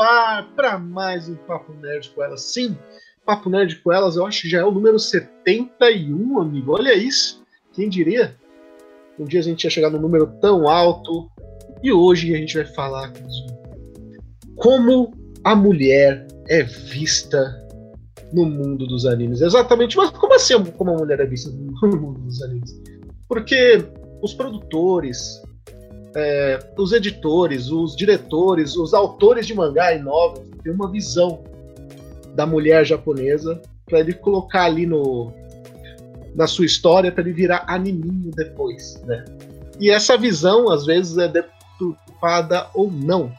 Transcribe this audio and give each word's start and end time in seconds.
ar 0.00 0.48
para 0.54 0.78
mais 0.78 1.28
um 1.28 1.36
Papo 1.36 1.72
Nerd 1.74 2.10
com 2.10 2.22
elas. 2.22 2.42
Sim, 2.42 2.76
Papo 3.24 3.48
Nerd 3.50 3.76
com 3.76 3.92
elas, 3.92 4.16
eu 4.16 4.26
acho 4.26 4.42
que 4.42 4.48
já 4.48 4.60
é 4.60 4.64
o 4.64 4.70
número 4.70 4.98
71, 4.98 6.40
amigo. 6.40 6.72
Olha 6.72 6.94
isso. 6.94 7.42
Quem 7.72 7.88
diria? 7.88 8.36
Um 9.18 9.24
dia 9.24 9.40
a 9.40 9.42
gente 9.42 9.64
ia 9.64 9.70
chegar 9.70 9.90
num 9.90 10.00
número 10.00 10.26
tão 10.40 10.68
alto. 10.68 11.30
E 11.82 11.92
hoje 11.92 12.34
a 12.34 12.38
gente 12.38 12.54
vai 12.54 12.66
falar 12.66 13.12
como 14.56 15.12
a 15.44 15.54
mulher 15.54 16.26
é 16.48 16.62
vista 16.62 17.56
no 18.32 18.46
mundo 18.46 18.86
dos 18.86 19.06
animes. 19.06 19.40
Exatamente, 19.40 19.96
mas 19.96 20.10
como 20.10 20.34
assim 20.34 20.62
como 20.64 20.90
a 20.90 20.96
mulher 20.96 21.20
é 21.20 21.26
vista 21.26 21.50
no 21.50 22.00
mundo 22.00 22.20
dos 22.20 22.42
animes? 22.42 22.70
Porque 23.28 23.84
os 24.22 24.34
produtores, 24.34 25.42
é, 26.14 26.58
os 26.76 26.92
editores, 26.92 27.70
os 27.70 27.94
diretores, 27.94 28.76
os 28.76 28.94
autores 28.94 29.46
de 29.46 29.54
mangá 29.54 29.94
e 29.94 29.98
novels 29.98 30.48
têm 30.62 30.72
uma 30.72 30.90
visão 30.90 31.42
da 32.34 32.46
mulher 32.46 32.84
japonesa 32.84 33.60
para 33.86 34.00
ele 34.00 34.14
colocar 34.14 34.64
ali 34.64 34.86
no 34.86 35.32
na 36.34 36.46
sua 36.46 36.64
história 36.64 37.10
para 37.10 37.22
ele 37.22 37.32
virar 37.32 37.64
animinho 37.66 38.30
depois, 38.30 39.00
né? 39.02 39.24
E 39.80 39.90
essa 39.90 40.16
visão 40.16 40.70
às 40.70 40.86
vezes 40.86 41.18
é 41.18 41.26
deturpada 41.26 42.68
ou 42.72 42.90
não. 42.90 43.32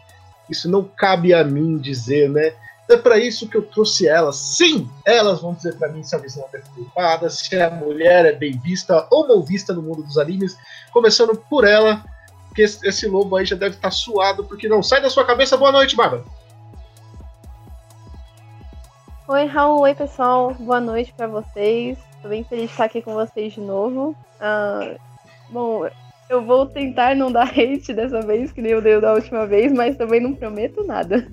Isso 0.49 0.70
não 0.70 0.84
cabe 0.84 1.34
a 1.34 1.44
mim 1.44 1.77
dizer, 1.77 2.30
né? 2.30 2.54
É 2.90 2.98
para 2.98 3.18
isso 3.18 3.48
que 3.48 3.55
eu 3.55 3.62
trouxe 3.62 4.05
elas. 4.05 4.35
Sim, 4.35 4.90
elas 5.05 5.40
vão 5.40 5.54
dizer 5.54 5.77
para 5.77 5.88
mim 5.88 6.04
se 6.04 6.13
a 6.13 6.20
visão 6.20 6.46
é 6.52 6.58
deturpada, 6.58 7.30
se 7.30 7.55
a 7.55 7.70
mulher 7.70 8.26
é 8.26 8.34
bem 8.34 8.60
vista 8.60 9.08
ou 9.10 9.26
mal 9.26 9.41
vista 9.41 9.72
no 9.72 9.82
mundo 9.82 10.04
dos 10.04 10.18
animes. 10.18 10.58
Começando 10.91 11.38
por 11.49 11.66
ela, 11.66 12.04
que 12.54 12.62
esse 12.62 13.08
lobo 13.08 13.36
aí 13.36 13.46
já 13.46 13.55
deve 13.55 13.76
estar 13.76 13.90
tá 13.90 13.91
suado 13.91 14.44
porque 14.44 14.68
não 14.68 14.84
sai 14.84 15.02
da 15.02 15.10
sua 15.10 15.26
cabeça. 15.26 15.57
Boa 15.57 15.71
noite, 15.71 15.96
Bárbara. 15.96 16.24
Oi, 19.27 19.46
Raul. 19.46 19.82
Oi, 19.82 19.96
pessoal. 19.96 20.54
Boa 20.55 20.82
noite 20.82 21.13
para 21.16 21.27
vocês. 21.27 21.98
Tô 22.22 22.27
bem 22.27 22.44
feliz 22.44 22.66
de 22.66 22.72
estar 22.72 22.85
aqui 22.85 23.02
com 23.02 23.13
vocês 23.13 23.54
de 23.54 23.62
novo. 23.62 24.16
Ah, 24.40 24.96
bom, 25.49 25.88
eu 26.29 26.46
vou 26.46 26.66
tentar 26.66 27.16
não 27.16 27.32
dar 27.32 27.48
hate 27.57 27.94
dessa 27.94 28.22
vez, 28.22 28.52
que 28.52 28.62
nem 28.62 28.74
eu 28.74 28.82
dei 28.82 28.99
da 28.99 29.13
última 29.13 29.48
vez, 29.48 29.72
mas 29.72 29.96
também 29.98 30.20
não 30.20 30.35
prometo 30.35 30.84
nada. 30.84 31.27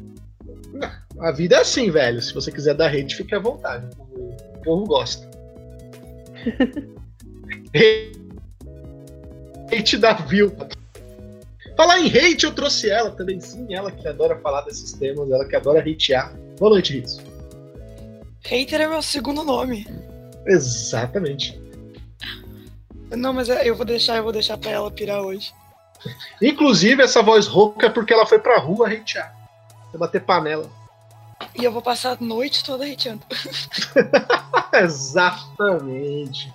A 1.20 1.32
vida 1.32 1.56
é 1.56 1.60
assim, 1.60 1.90
velho. 1.90 2.22
Se 2.22 2.32
você 2.32 2.52
quiser 2.52 2.74
dar 2.74 2.94
hate, 2.94 3.16
fique 3.16 3.34
à 3.34 3.40
vontade. 3.40 3.88
O 4.08 4.62
povo 4.62 4.84
gosta. 4.84 5.28
hate 9.72 9.96
da 9.98 10.12
view. 10.12 10.52
Falar 11.78 12.00
em 12.00 12.08
hate, 12.08 12.44
eu 12.44 12.52
trouxe 12.52 12.90
ela 12.90 13.12
também, 13.12 13.40
sim, 13.40 13.72
ela 13.72 13.92
que 13.92 14.08
adora 14.08 14.36
falar 14.40 14.62
desses 14.62 14.92
temas, 14.94 15.30
ela 15.30 15.46
que 15.46 15.54
adora 15.54 15.78
hatear. 15.78 16.34
Boa 16.58 16.72
noite, 16.72 16.94
Ritz. 16.94 17.20
Hater 18.44 18.80
é 18.80 18.88
meu 18.88 19.00
segundo 19.00 19.44
nome. 19.44 19.86
Exatamente. 20.44 21.56
Não, 23.16 23.32
mas 23.32 23.48
é, 23.48 23.68
eu 23.68 23.76
vou 23.76 23.86
deixar, 23.86 24.16
eu 24.16 24.24
vou 24.24 24.32
deixar 24.32 24.58
pra 24.58 24.72
ela 24.72 24.90
pirar 24.90 25.22
hoje. 25.22 25.54
Inclusive, 26.42 27.00
essa 27.00 27.22
voz 27.22 27.46
rouca 27.46 27.86
é 27.86 27.90
porque 27.90 28.12
ela 28.12 28.26
foi 28.26 28.40
pra 28.40 28.58
rua 28.58 28.88
hatear. 28.88 29.32
Vai 29.92 30.00
bater 30.00 30.24
panela. 30.24 30.68
E 31.54 31.62
eu 31.62 31.70
vou 31.70 31.80
passar 31.80 32.14
a 32.14 32.24
noite 32.24 32.64
toda 32.64 32.84
hateando. 32.84 33.22
Exatamente. 34.74 36.52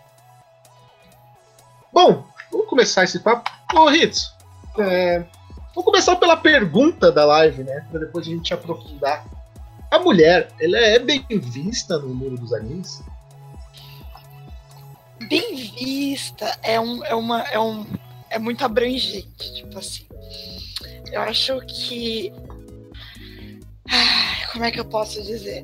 Bom, 1.94 2.28
vamos 2.52 2.68
começar 2.68 3.06
esse 3.06 3.20
papo. 3.20 3.50
Ô, 3.74 3.88
Ritz, 3.88 4.33
é, 4.78 5.20
vamos 5.74 5.86
começar 5.86 6.16
pela 6.16 6.38
pergunta 6.38 7.12
da 7.12 7.26
live, 7.26 7.64
né? 7.64 7.86
Pra 7.90 8.00
depois 8.00 8.28
a 8.28 8.30
gente 8.30 8.54
aprofundar 8.54 9.26
a 9.92 10.00
mulher, 10.00 10.50
ela 10.60 10.78
é 10.78 10.98
bem 10.98 11.24
vista 11.30 12.00
no 12.00 12.16
mundo 12.16 12.42
dos 12.42 12.54
animes? 12.54 13.04
Bem 15.30 15.56
vista 15.56 16.58
é 16.64 16.80
um 16.80 17.06
é 17.06 17.14
uma 17.14 17.42
é 17.44 17.60
um 17.60 17.86
é 18.30 18.40
muito 18.40 18.66
abrangente, 18.66 19.54
tipo 19.54 19.78
assim. 19.78 20.06
Eu 21.12 21.22
acho 21.22 21.60
que 21.68 22.34
como 24.52 24.66
é 24.66 24.72
que 24.72 24.80
eu 24.80 24.86
posso 24.86 25.22
dizer? 25.22 25.64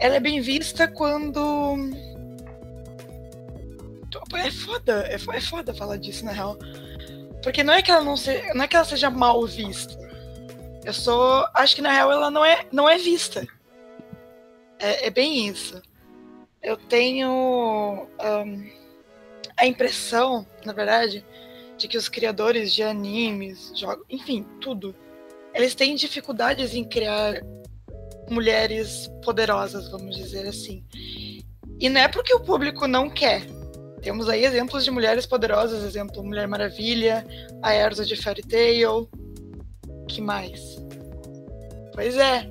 Ela 0.00 0.16
é 0.16 0.20
bem 0.20 0.40
vista 0.40 0.88
quando 0.88 1.76
é 4.36 4.50
foda, 4.50 5.06
é, 5.08 5.14
é 5.14 5.40
foda 5.40 5.72
falar 5.74 5.96
disso 5.96 6.24
na 6.24 6.32
real. 6.32 6.58
Porque 7.44 7.62
não 7.62 7.74
é 7.74 7.82
que 7.82 7.90
ela 7.92 8.02
não, 8.02 8.16
se, 8.16 8.54
não 8.54 8.64
é 8.64 8.66
que 8.66 8.74
ela 8.74 8.86
seja 8.86 9.10
mal 9.10 9.46
vista. 9.46 9.96
Eu 10.82 10.94
sou. 10.94 11.46
Acho 11.54 11.76
que 11.76 11.82
na 11.82 11.92
real 11.92 12.10
ela 12.10 12.30
não 12.30 12.42
é, 12.42 12.66
não 12.72 12.88
é 12.88 12.96
vista. 12.96 13.46
É, 14.78 15.06
é 15.06 15.10
bem 15.10 15.46
isso. 15.46 15.80
Eu 16.62 16.78
tenho 16.78 17.30
um, 17.30 18.70
a 19.58 19.66
impressão, 19.66 20.46
na 20.64 20.72
verdade, 20.72 21.24
de 21.76 21.86
que 21.86 21.98
os 21.98 22.08
criadores 22.08 22.72
de 22.72 22.82
animes, 22.82 23.70
jogos, 23.74 24.06
enfim, 24.08 24.46
tudo, 24.62 24.96
eles 25.52 25.74
têm 25.74 25.94
dificuldades 25.94 26.74
em 26.74 26.82
criar 26.82 27.42
mulheres 28.30 29.10
poderosas, 29.22 29.90
vamos 29.90 30.16
dizer 30.16 30.48
assim. 30.48 30.82
E 31.78 31.90
não 31.90 32.00
é 32.00 32.08
porque 32.08 32.34
o 32.34 32.40
público 32.40 32.86
não 32.86 33.10
quer. 33.10 33.42
Temos 34.04 34.28
aí 34.28 34.44
exemplos 34.44 34.84
de 34.84 34.90
mulheres 34.90 35.24
poderosas, 35.24 35.82
exemplo 35.82 36.22
Mulher 36.22 36.46
Maravilha, 36.46 37.26
a 37.62 37.74
Erza 37.74 38.04
de 38.04 38.14
Fairy 38.14 38.42
Tail, 38.42 39.08
que 40.06 40.20
mais? 40.20 40.60
Pois 41.94 42.14
é. 42.18 42.46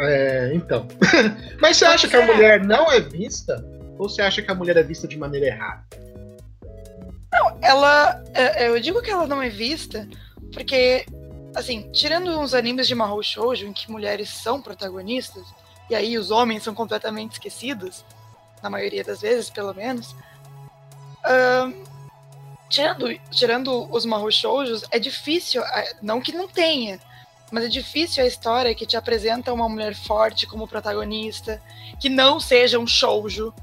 É, 0.00 0.52
então. 0.54 0.86
Mas 1.62 1.78
você 1.78 1.86
acha 1.86 2.06
que 2.06 2.14
a 2.14 2.26
mulher 2.26 2.62
não 2.62 2.92
é 2.92 3.00
vista? 3.00 3.64
Ou 3.98 4.06
você 4.06 4.20
acha 4.20 4.42
que 4.42 4.50
a 4.50 4.54
mulher 4.54 4.76
é 4.76 4.82
vista 4.82 5.08
de 5.08 5.16
maneira 5.16 5.46
errada? 5.46 5.82
Não, 7.32 7.58
ela. 7.62 8.22
É, 8.34 8.64
é, 8.64 8.68
eu 8.68 8.78
digo 8.80 9.00
que 9.00 9.10
ela 9.10 9.26
não 9.26 9.40
é 9.40 9.48
vista 9.48 10.06
porque, 10.52 11.06
assim, 11.54 11.90
tirando 11.90 12.38
uns 12.38 12.52
animes 12.52 12.86
de 12.86 12.94
Mahou 12.94 13.22
Shoujo 13.22 13.66
em 13.66 13.72
que 13.72 13.90
mulheres 13.90 14.28
são 14.28 14.60
protagonistas, 14.60 15.44
e 15.88 15.94
aí 15.94 16.18
os 16.18 16.30
homens 16.30 16.62
são 16.62 16.74
completamente 16.74 17.32
esquecidos, 17.32 18.04
na 18.62 18.70
maioria 18.70 19.04
das 19.04 19.20
vezes, 19.20 19.50
pelo 19.50 19.74
menos. 19.74 20.14
Tirando, 22.68 23.18
tirando 23.30 23.88
os 23.90 24.04
Mahou 24.04 24.30
Shoujos, 24.30 24.84
é 24.90 24.98
difícil, 24.98 25.62
não 26.02 26.20
que 26.20 26.32
não 26.32 26.46
tenha, 26.46 27.00
mas 27.50 27.64
é 27.64 27.68
difícil 27.68 28.22
a 28.22 28.26
história 28.26 28.74
que 28.74 28.86
te 28.86 28.96
apresenta 28.96 29.52
uma 29.52 29.68
mulher 29.68 29.94
forte 29.94 30.46
como 30.46 30.68
protagonista, 30.68 31.62
que 31.98 32.08
não 32.08 32.38
seja 32.38 32.78
um 32.78 32.86
shoujo, 32.86 33.54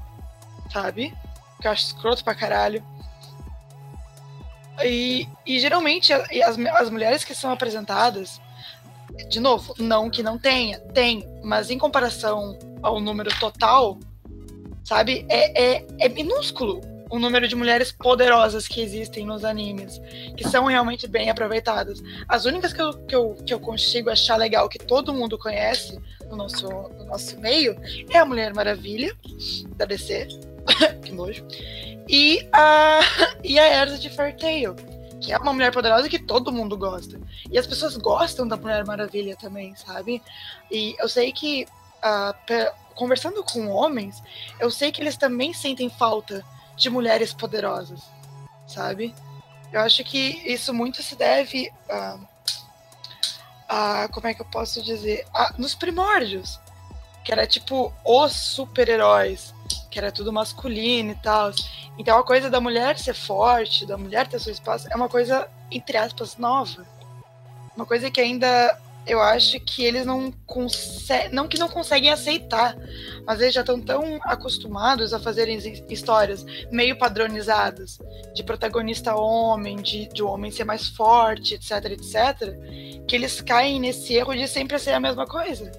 sabe? 0.72 1.14
Que 1.60 1.68
eu 1.68 1.70
acho 1.70 1.86
escroto 1.86 2.24
pra 2.24 2.34
caralho. 2.34 2.82
E, 4.84 5.28
e 5.46 5.58
geralmente 5.60 6.12
as, 6.12 6.58
as 6.58 6.90
mulheres 6.90 7.24
que 7.24 7.34
são 7.34 7.50
apresentadas, 7.52 8.40
de 9.28 9.38
novo, 9.38 9.74
não 9.78 10.10
que 10.10 10.22
não 10.22 10.36
tenha, 10.36 10.80
tem, 10.80 11.26
mas 11.42 11.70
em 11.70 11.78
comparação 11.78 12.58
ao 12.82 13.00
número 13.00 13.30
total, 13.38 13.98
sabe, 14.86 15.26
é, 15.28 15.78
é, 15.78 15.86
é 15.98 16.08
minúsculo 16.08 16.80
o 17.10 17.18
número 17.18 17.48
de 17.48 17.56
mulheres 17.56 17.90
poderosas 17.90 18.68
que 18.68 18.80
existem 18.80 19.26
nos 19.26 19.44
animes, 19.44 20.00
que 20.36 20.48
são 20.48 20.64
realmente 20.66 21.08
bem 21.08 21.28
aproveitadas. 21.28 22.00
As 22.28 22.44
únicas 22.44 22.72
que 22.72 22.80
eu, 22.80 22.92
que 22.92 23.14
eu, 23.14 23.36
que 23.46 23.54
eu 23.54 23.60
consigo 23.60 24.10
achar 24.10 24.36
legal, 24.36 24.68
que 24.68 24.78
todo 24.78 25.12
mundo 25.12 25.36
conhece 25.36 25.98
no 26.30 26.36
nosso, 26.36 26.68
no 26.68 27.04
nosso 27.06 27.38
meio, 27.40 27.76
é 28.10 28.18
a 28.18 28.24
Mulher 28.24 28.54
Maravilha, 28.54 29.12
da 29.76 29.84
DC, 29.84 30.28
que 31.04 31.12
nojo, 31.12 31.44
e 32.08 32.48
a, 32.52 33.00
e 33.42 33.58
a 33.58 33.82
Erza 33.82 33.98
de 33.98 34.08
Fairtail, 34.10 34.74
que 35.20 35.32
é 35.32 35.38
uma 35.38 35.52
mulher 35.52 35.72
poderosa 35.72 36.08
que 36.08 36.18
todo 36.18 36.52
mundo 36.52 36.76
gosta. 36.76 37.20
E 37.50 37.58
as 37.58 37.66
pessoas 37.66 37.96
gostam 37.96 38.46
da 38.46 38.56
Mulher 38.56 38.84
Maravilha 38.84 39.36
também, 39.36 39.74
sabe? 39.74 40.22
E 40.70 40.94
eu 41.00 41.08
sei 41.08 41.32
que, 41.32 41.66
conversando 42.94 43.44
com 43.44 43.68
homens, 43.68 44.22
eu 44.58 44.70
sei 44.70 44.90
que 44.90 45.00
eles 45.00 45.16
também 45.16 45.52
sentem 45.52 45.88
falta 45.88 46.44
de 46.76 46.90
mulheres 46.90 47.32
poderosas, 47.32 48.00
sabe? 48.66 49.14
Eu 49.72 49.80
acho 49.80 50.02
que 50.04 50.40
isso 50.44 50.72
muito 50.72 51.02
se 51.02 51.14
deve 51.14 51.72
a, 51.88 52.18
a 53.68 54.08
como 54.08 54.26
é 54.26 54.34
que 54.34 54.40
eu 54.40 54.46
posso 54.46 54.82
dizer, 54.82 55.26
a, 55.34 55.54
nos 55.58 55.74
primórdios, 55.74 56.60
que 57.24 57.32
era 57.32 57.46
tipo 57.46 57.92
os 58.04 58.32
super-heróis, 58.32 59.52
que 59.90 59.98
era 59.98 60.12
tudo 60.12 60.32
masculino 60.32 61.12
e 61.12 61.16
tal. 61.16 61.50
Então 61.98 62.18
a 62.18 62.24
coisa 62.24 62.48
da 62.48 62.60
mulher 62.60 62.98
ser 62.98 63.14
forte, 63.14 63.84
da 63.84 63.98
mulher 63.98 64.26
ter 64.26 64.40
seu 64.40 64.52
espaço, 64.52 64.86
é 64.90 64.96
uma 64.96 65.08
coisa 65.08 65.48
entre 65.70 65.96
aspas 65.96 66.36
nova, 66.36 66.86
uma 67.74 67.84
coisa 67.84 68.10
que 68.10 68.20
ainda 68.20 68.78
eu 69.06 69.20
acho 69.20 69.60
que 69.60 69.84
eles 69.84 70.04
não 70.04 70.32
conseguem, 70.44 71.30
não 71.30 71.46
que 71.46 71.58
não 71.58 71.68
conseguem 71.68 72.10
aceitar, 72.10 72.76
mas 73.24 73.40
eles 73.40 73.54
já 73.54 73.60
estão 73.60 73.80
tão 73.80 74.18
acostumados 74.22 75.14
a 75.14 75.20
fazerem 75.20 75.56
histórias 75.88 76.44
meio 76.72 76.98
padronizadas, 76.98 77.98
de 78.34 78.42
protagonista 78.42 79.14
homem, 79.14 79.76
de, 79.76 80.08
de 80.08 80.22
homem 80.22 80.50
ser 80.50 80.64
mais 80.64 80.88
forte, 80.88 81.54
etc, 81.54 81.84
etc, 81.92 83.06
que 83.06 83.14
eles 83.14 83.40
caem 83.40 83.78
nesse 83.78 84.14
erro 84.14 84.34
de 84.34 84.48
sempre 84.48 84.78
ser 84.78 84.92
a 84.92 85.00
mesma 85.00 85.24
coisa, 85.24 85.70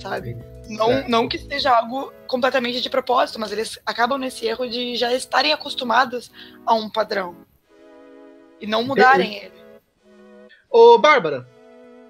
sabe? 0.00 0.36
Não, 0.68 0.90
é. 0.90 1.08
não 1.08 1.28
que 1.28 1.38
seja 1.38 1.70
algo 1.76 2.12
completamente 2.26 2.80
de 2.80 2.88
propósito, 2.88 3.38
mas 3.38 3.52
eles 3.52 3.78
acabam 3.84 4.18
nesse 4.18 4.46
erro 4.46 4.66
de 4.66 4.96
já 4.96 5.12
estarem 5.12 5.52
acostumados 5.52 6.30
a 6.64 6.74
um 6.74 6.88
padrão 6.88 7.36
e 8.60 8.66
não 8.66 8.82
mudarem 8.82 9.36
ele. 9.36 9.56
Ô, 10.70 10.98
Bárbara, 10.98 11.46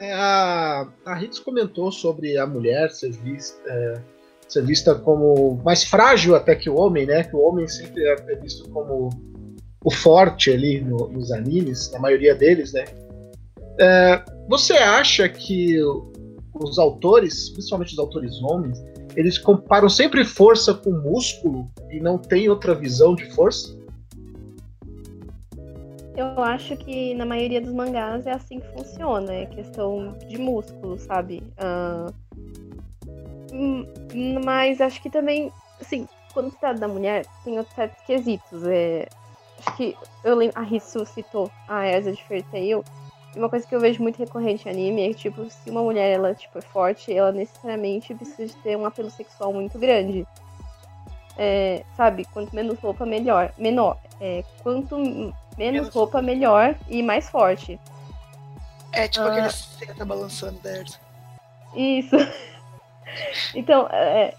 é, 0.00 0.12
a, 0.12 0.88
a 1.04 1.14
comentou 1.44 1.90
sobre 1.90 2.37
a 2.37 2.46
mulher 2.46 2.90
ser 2.90 3.12
vista, 3.12 3.60
é, 3.66 4.00
ser 4.48 4.64
vista 4.64 4.94
como 4.94 5.60
mais 5.64 5.84
frágil 5.84 6.34
até 6.34 6.54
que 6.54 6.69
o 6.69 6.76
homem, 6.76 7.06
né? 7.06 7.25
Que 7.25 7.34
o 7.34 7.40
homem 7.40 7.66
sempre 7.66 8.04
é 8.04 8.37
visto 8.37 8.69
como 8.70 9.10
o 9.84 9.90
forte 9.90 10.50
ali 10.50 10.81
no, 10.81 11.08
nos 11.08 11.31
animes, 11.32 11.90
na 11.93 11.98
maioria 11.98 12.34
deles, 12.34 12.72
né? 12.72 12.84
É, 13.78 14.22
você 14.48 14.75
acha 14.75 15.28
que 15.28 15.78
os 16.54 16.78
autores, 16.78 17.50
principalmente 17.50 17.92
os 17.92 17.99
autores 17.99 18.42
homens, 18.42 18.82
eles 19.14 19.38
comparam 19.38 19.88
sempre 19.88 20.25
força 20.25 20.75
com 20.75 20.90
músculo 20.90 21.66
e 21.90 22.00
não 22.00 22.19
tem 22.19 22.49
outra 22.49 22.75
visão 22.75 23.14
de 23.14 23.25
força? 23.32 23.76
Eu 26.16 26.42
acho 26.42 26.76
que 26.76 27.14
na 27.14 27.26
maioria 27.26 27.60
dos 27.60 27.72
mangás 27.72 28.26
é 28.26 28.32
assim 28.32 28.58
que 28.58 28.68
funciona, 28.68 29.32
é 29.32 29.46
questão 29.46 30.16
de 30.26 30.38
músculo, 30.38 30.98
sabe? 30.98 31.42
Uh, 31.60 32.14
mas 34.44 34.80
acho 34.80 35.02
que 35.02 35.10
também, 35.10 35.52
assim, 35.80 36.08
quando 36.32 36.50
se 36.50 36.58
trata 36.58 36.80
da 36.80 36.88
mulher, 36.88 37.26
tem 37.44 37.58
outros 37.58 37.74
certos 37.74 38.02
quesitos. 38.04 38.64
É, 38.66 39.06
acho 39.58 39.76
que 39.76 39.96
eu 40.24 40.34
lembro, 40.34 40.58
a 40.58 40.62
Rissu 40.62 41.04
citou 41.04 41.50
a 41.68 41.86
Erza 41.86 42.12
de 42.12 42.24
Fairy 42.24 42.44
Tail, 42.44 42.82
uma 43.36 43.50
coisa 43.50 43.66
que 43.66 43.74
eu 43.74 43.80
vejo 43.80 44.02
muito 44.02 44.18
recorrente 44.18 44.66
em 44.66 44.72
anime 44.72 45.02
é 45.02 45.08
que, 45.08 45.14
tipo, 45.14 45.48
se 45.50 45.70
uma 45.70 45.82
mulher 45.82 46.10
ela, 46.14 46.34
tipo, 46.34 46.58
é 46.58 46.62
forte, 46.62 47.12
ela 47.12 47.30
necessariamente 47.30 48.14
precisa 48.14 48.46
de 48.46 48.56
ter 48.62 48.76
um 48.76 48.86
apelo 48.86 49.10
sexual 49.10 49.52
muito 49.52 49.78
grande. 49.78 50.26
É, 51.36 51.84
sabe, 51.96 52.24
quanto 52.32 52.56
menos 52.56 52.78
roupa, 52.78 53.04
melhor. 53.04 53.52
Menor. 53.58 53.98
É, 54.18 54.42
quanto 54.62 54.96
Menos 55.56 55.88
roupa, 55.88 56.20
melhor 56.20 56.76
e 56.88 57.03
mais 57.03 57.29
forte. 57.29 57.79
É 58.93 59.08
tipo 59.08 59.26
ah. 59.26 59.32
aquele 59.32 59.50
seta 59.50 60.05
balançando 60.05 60.58
da 60.61 60.79
Erza. 60.79 60.99
Isso. 61.75 62.17
então, 63.55 63.87
é, 63.91 64.35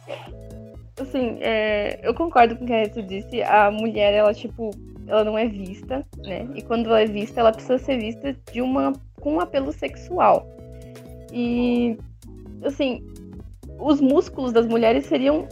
assim, 1.00 1.38
é, 1.42 2.00
eu 2.04 2.14
concordo 2.14 2.56
com 2.56 2.64
o 2.64 2.68
que 2.68 2.74
a 2.74 2.78
Reto 2.78 3.02
disse. 3.04 3.42
A 3.44 3.70
mulher, 3.72 4.14
ela, 4.14 4.34
tipo, 4.34 4.72
ela 5.08 5.24
não 5.24 5.38
é 5.38 5.48
vista, 5.48 6.06
né? 6.18 6.48
E 6.56 6.62
quando 6.62 6.88
ela 6.88 7.02
é 7.02 7.06
vista, 7.06 7.40
ela 7.40 7.52
precisa 7.52 7.78
ser 7.78 7.98
vista 8.00 8.36
de 8.52 8.62
uma 8.62 8.94
com 9.22 9.36
um 9.36 9.40
apelo 9.40 9.72
sexual. 9.72 10.48
E, 11.32 11.98
assim, 12.64 13.04
os 13.80 14.02
músculos 14.02 14.52
das 14.52 14.66
mulheres 14.66 15.06
seriam 15.06 15.48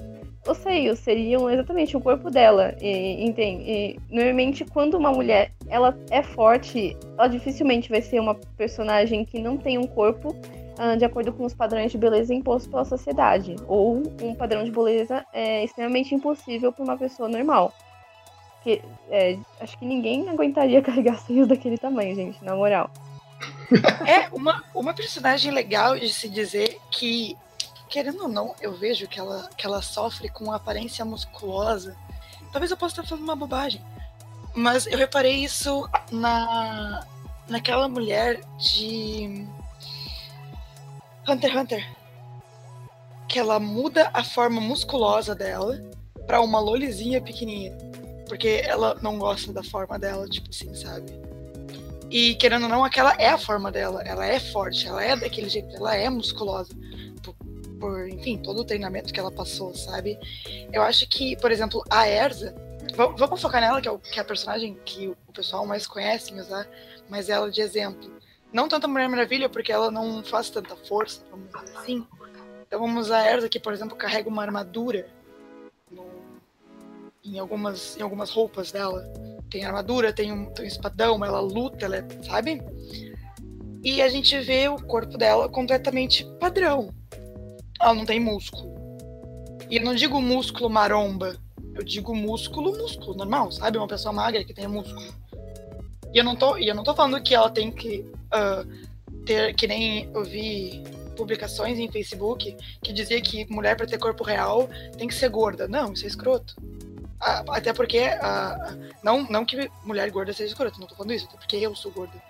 os 0.48 0.58
seios 0.58 1.00
seriam 1.00 1.50
exatamente 1.50 1.98
o 1.98 2.02
corpo 2.02 2.30
dela, 2.30 2.76
e, 2.80 3.26
entende? 3.26 3.64
E, 3.64 4.00
normalmente, 4.10 4.64
quando 4.66 4.96
uma 4.96 5.12
mulher 5.12 5.52
ela 5.68 5.98
é 6.10 6.22
forte, 6.22 6.96
ela 7.18 7.28
dificilmente 7.28 7.90
vai 7.90 8.02
ser 8.02 8.20
uma 8.20 8.36
personagem 8.58 9.26
que 9.26 9.40
não 9.40 9.58
tem 9.58 9.78
um 9.78 9.88
corpo 9.88 10.30
uh, 10.30 10.98
de 10.98 11.06
acordo 11.06 11.34
com 11.34 11.46
os 11.46 11.54
padrões 11.54 11.92
de 11.92 11.98
beleza 11.98 12.34
impostos 12.34 12.70
pela 12.70 12.86
sociedade, 12.86 13.56
ou 13.68 14.04
um 14.22 14.36
padrão 14.36 14.64
de 14.64 14.72
beleza 14.72 15.26
é, 15.34 15.64
extremamente 15.64 16.14
impossível 16.14 16.72
para 16.72 16.84
uma 16.84 16.98
pessoa 16.98 17.28
normal. 17.28 17.74
Que, 18.64 18.82
é, 19.10 19.38
acho 19.60 19.78
que 19.78 19.86
ninguém 19.86 20.30
aguentaria 20.30 20.82
carregar 20.84 21.18
seios 21.20 21.48
daquele 21.48 21.78
tamanho, 21.78 22.16
gente, 22.16 22.44
na 22.44 22.56
moral. 22.56 22.92
É 24.06 24.30
uma, 24.32 24.64
uma 24.74 24.94
personagem 24.94 25.52
legal 25.52 25.98
de 25.98 26.10
se 26.10 26.30
dizer 26.30 26.78
que 26.92 27.36
querendo 27.90 28.24
ou 28.24 28.28
não, 28.28 28.56
eu 28.62 28.74
vejo 28.74 29.08
que 29.08 29.20
ela, 29.20 29.50
que 29.58 29.66
ela 29.66 29.82
sofre 29.82 30.30
com 30.30 30.52
aparência 30.52 31.06
musculosa. 31.06 31.96
Talvez 32.52 32.72
eu 32.72 32.78
possa 32.78 33.02
estar 33.02 33.08
falando 33.08 33.24
uma 33.24 33.36
bobagem. 33.36 33.82
Mas 34.54 34.88
eu 34.88 34.98
reparei 34.98 35.44
isso 35.44 35.88
na 36.12 37.06
naquela 37.48 37.88
mulher 37.88 38.42
de 38.58 39.46
Hunter 41.28 41.52
x 41.52 41.62
Hunter. 41.62 41.96
Que 43.28 43.40
ela 43.40 43.60
muda 43.60 44.10
a 44.14 44.24
forma 44.24 44.62
musculosa 44.62 45.36
dela 45.36 45.80
para 46.26 46.42
uma 46.42 46.60
lolizinha 46.60 47.22
pequenininha. 47.22 47.76
Porque 48.28 48.62
ela 48.64 48.98
não 49.02 49.20
gosta 49.20 49.54
da 49.54 49.64
forma 49.64 50.00
dela, 50.00 50.28
tipo 50.28 50.50
assim, 50.50 50.74
sabe? 50.74 51.14
E 52.10 52.34
querendo 52.36 52.64
ou 52.64 52.70
não, 52.70 52.84
aquela 52.84 53.14
é 53.20 53.30
a 53.30 53.38
forma 53.38 53.72
dela. 53.72 54.02
Ela 54.04 54.26
é 54.26 54.40
forte, 54.40 54.88
ela 54.88 55.04
é 55.04 55.16
daquele 55.16 55.50
jeito, 55.50 55.76
ela 55.76 55.96
é 55.96 56.10
musculosa 56.10 56.74
por, 57.80 58.08
enfim, 58.10 58.38
todo 58.38 58.62
o 58.62 58.66
treinamento 58.66 59.14
que 59.14 59.20
ela 59.20 59.32
passou, 59.32 59.74
sabe? 59.74 60.18
Eu 60.72 60.82
acho 60.82 61.08
que, 61.08 61.36
por 61.38 61.52
exemplo, 61.52 61.84
a 61.90 62.08
Erza, 62.08 62.56
vamos 63.18 63.42
focar 63.42 63.62
nela, 63.62 63.82
que 63.82 63.88
é, 63.88 63.92
o, 63.92 64.00
que 64.00 64.20
é 64.20 64.22
a 64.22 64.26
personagem 64.26 64.78
que 64.86 65.08
o 65.08 65.34
pessoal 65.34 65.66
mais 65.66 65.88
conhece, 65.88 66.34
mas, 66.34 66.48
usar 66.48 66.68
mas 67.10 67.30
ela 67.30 67.52
de 67.52 67.62
exemplo. 67.62 68.14
Não 68.52 68.68
tanto 68.68 68.86
a 68.86 68.88
Mulher 68.88 69.10
Maravilha, 69.10 69.50
porque 69.50 69.72
ela 69.72 69.92
não 69.92 70.24
faz 70.24 70.50
tanta 70.50 70.76
força, 70.76 71.22
vamos 71.30 71.48
dizer 71.48 71.78
assim. 71.78 72.08
Então 72.68 72.80
vamos 72.80 73.08
usar 73.08 73.20
a 73.20 73.32
Erza, 73.32 73.50
que, 73.50 73.60
por 73.60 73.74
exemplo, 73.74 73.96
carrega 73.96 74.30
uma 74.30 74.42
armadura 74.42 75.08
no, 75.92 76.06
em, 77.24 77.38
algumas, 77.38 77.98
em 77.98 78.02
algumas 78.02 78.30
roupas 78.30 78.72
dela. 78.72 79.04
Tem 79.50 79.66
armadura, 79.66 80.14
tem 80.14 80.32
um, 80.32 80.46
tem 80.52 80.66
um 80.66 80.68
espadão, 80.68 81.24
ela 81.24 81.40
luta, 81.40 81.86
ela 81.86 81.98
é, 81.98 82.06
sabe? 82.24 82.62
E 83.84 84.02
a 84.02 84.10
gente 84.10 84.38
vê 84.40 84.68
o 84.68 84.78
corpo 84.78 85.18
dela 85.18 85.48
completamente 85.48 86.26
padrão 86.40 86.94
ela 87.80 87.94
não 87.94 88.06
tem 88.06 88.20
músculo. 88.20 88.74
E 89.70 89.78
eu 89.78 89.84
não 89.84 89.96
digo 89.96 90.22
músculo 90.22 90.70
maromba, 90.70 91.38
eu 91.74 91.84
digo 91.84 92.16
músculo, 92.16 92.78
músculo 92.78 93.16
normal, 93.16 93.52
sabe? 93.52 93.78
Uma 93.78 93.88
pessoa 93.88 94.14
magra 94.14 94.44
que 94.44 94.54
tem 94.54 94.68
músculo. 94.68 95.14
E 96.14 96.18
eu 96.18 96.24
não 96.24 96.36
tô, 96.36 96.58
eu 96.58 96.74
não 96.74 96.84
tô 96.84 96.94
falando 96.94 97.22
que 97.22 97.36
ela 97.36 97.50
tem 97.50 97.72
que 97.72 98.00
uh, 98.34 99.24
ter, 99.26 99.54
que 99.56 99.68
nem 99.68 100.10
eu 100.14 100.24
vi 100.24 100.84
publicações 101.16 101.80
em 101.80 101.92
Facebook 101.92 102.56
que 102.82 102.94
dizia 102.94 103.20
que 103.22 103.46
mulher 103.52 103.76
para 103.76 103.88
ter 103.88 103.98
corpo 103.98 104.24
real 104.24 104.70
tem 104.98 105.08
que 105.08 105.16
ser 105.16 105.30
gorda. 105.30 105.68
Não, 105.68 105.94
isso 105.94 106.06
é 106.06 106.08
escroto. 106.08 106.56
Ah, 107.20 107.44
até 107.50 107.74
porque, 107.74 108.00
ah, 108.00 108.78
não, 109.04 109.24
não 109.24 109.46
que 109.46 109.70
mulher 109.84 110.10
gorda 110.12 110.34
seja 110.34 110.52
escroto, 110.52 110.80
não 110.80 110.88
tô 110.88 110.96
falando 110.96 111.14
isso, 111.14 111.26
até 111.26 111.38
porque 111.38 111.56
eu 111.58 111.74
sou 111.76 111.92
gorda. 111.92 112.22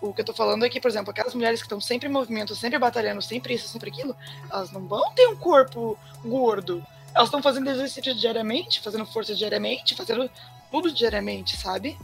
O 0.00 0.14
que 0.14 0.22
eu 0.22 0.24
tô 0.24 0.32
falando 0.32 0.64
é 0.64 0.68
que, 0.68 0.80
por 0.80 0.88
exemplo, 0.88 1.10
aquelas 1.10 1.34
mulheres 1.34 1.60
que 1.60 1.66
estão 1.66 1.80
sempre 1.80 2.08
em 2.08 2.12
movimento, 2.12 2.54
sempre 2.54 2.78
batalhando, 2.78 3.20
sempre 3.20 3.54
isso, 3.54 3.68
sempre 3.68 3.90
aquilo, 3.90 4.16
elas 4.50 4.72
não 4.72 4.86
vão 4.86 5.12
ter 5.12 5.26
um 5.28 5.36
corpo 5.36 5.98
gordo. 6.24 6.84
Elas 7.14 7.28
estão 7.28 7.42
fazendo 7.42 7.68
exercício 7.68 8.14
diariamente, 8.14 8.80
fazendo 8.80 9.04
força 9.04 9.34
diariamente, 9.34 9.94
fazendo 9.94 10.30
tudo 10.70 10.90
diariamente, 10.90 11.56
sabe? 11.56 11.98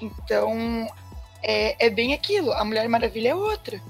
Então, 0.00 0.86
é, 1.42 1.86
é 1.86 1.90
bem 1.90 2.12
aquilo. 2.12 2.52
A 2.52 2.64
Mulher 2.64 2.88
Maravilha 2.88 3.30
é 3.30 3.34
outra. 3.34 3.80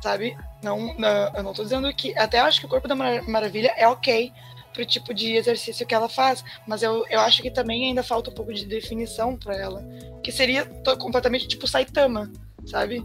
Sabe? 0.00 0.38
Não, 0.62 0.94
não, 0.94 1.34
eu 1.34 1.42
não 1.42 1.52
tô 1.52 1.62
dizendo 1.62 1.92
que. 1.92 2.16
Até 2.16 2.40
acho 2.40 2.60
que 2.60 2.66
o 2.66 2.68
corpo 2.68 2.88
da 2.88 2.94
Maravilha 2.94 3.74
é 3.76 3.86
ok 3.88 4.32
pro 4.76 4.84
tipo 4.84 5.14
de 5.14 5.34
exercício 5.34 5.86
que 5.86 5.94
ela 5.94 6.08
faz, 6.08 6.44
mas 6.66 6.82
eu, 6.82 7.06
eu 7.08 7.18
acho 7.20 7.40
que 7.40 7.50
também 7.50 7.86
ainda 7.86 8.02
falta 8.02 8.30
um 8.30 8.34
pouco 8.34 8.52
de 8.52 8.66
definição 8.66 9.34
para 9.34 9.56
ela, 9.56 9.82
que 10.22 10.30
seria 10.30 10.66
completamente 10.98 11.48
tipo 11.48 11.66
Saitama, 11.66 12.30
sabe? 12.66 13.02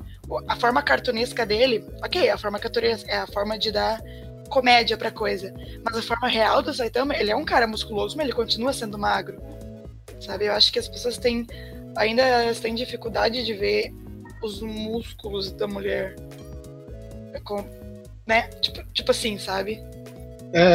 A 0.50 0.56
forma 0.58 0.84
cartunesca 0.84 1.46
dele, 1.46 1.86
ok, 2.04 2.30
a 2.30 2.38
forma 2.38 2.60
cartunesca 2.60 3.10
é 3.10 3.18
a 3.20 3.28
forma 3.28 3.58
de 3.58 3.72
dar 3.72 4.02
comédia 4.50 4.98
pra 4.98 5.12
coisa, 5.12 5.54
mas 5.82 5.96
a 5.96 6.02
forma 6.02 6.28
real 6.28 6.62
do 6.62 6.74
Saitama, 6.74 7.16
ele 7.16 7.32
é 7.32 7.36
um 7.36 7.46
cara 7.46 7.66
musculoso, 7.66 8.18
mas 8.18 8.26
ele 8.26 8.36
continua 8.36 8.74
sendo 8.74 9.00
magro, 9.00 9.42
sabe? 10.20 10.48
Eu 10.48 10.54
acho 10.54 10.74
que 10.74 10.80
as 10.80 10.90
pessoas 10.90 11.18
têm, 11.18 11.48
ainda 11.96 12.24
têm 12.62 12.76
dificuldade 12.76 13.46
de 13.46 13.54
ver 13.54 13.94
os 14.44 14.62
músculos 14.62 15.54
da 15.54 15.68
mulher, 15.68 16.16
com, 17.46 17.64
né? 18.28 18.50
Tipo, 18.62 18.84
tipo 18.92 19.12
assim, 19.12 19.38
sabe? 19.38 19.82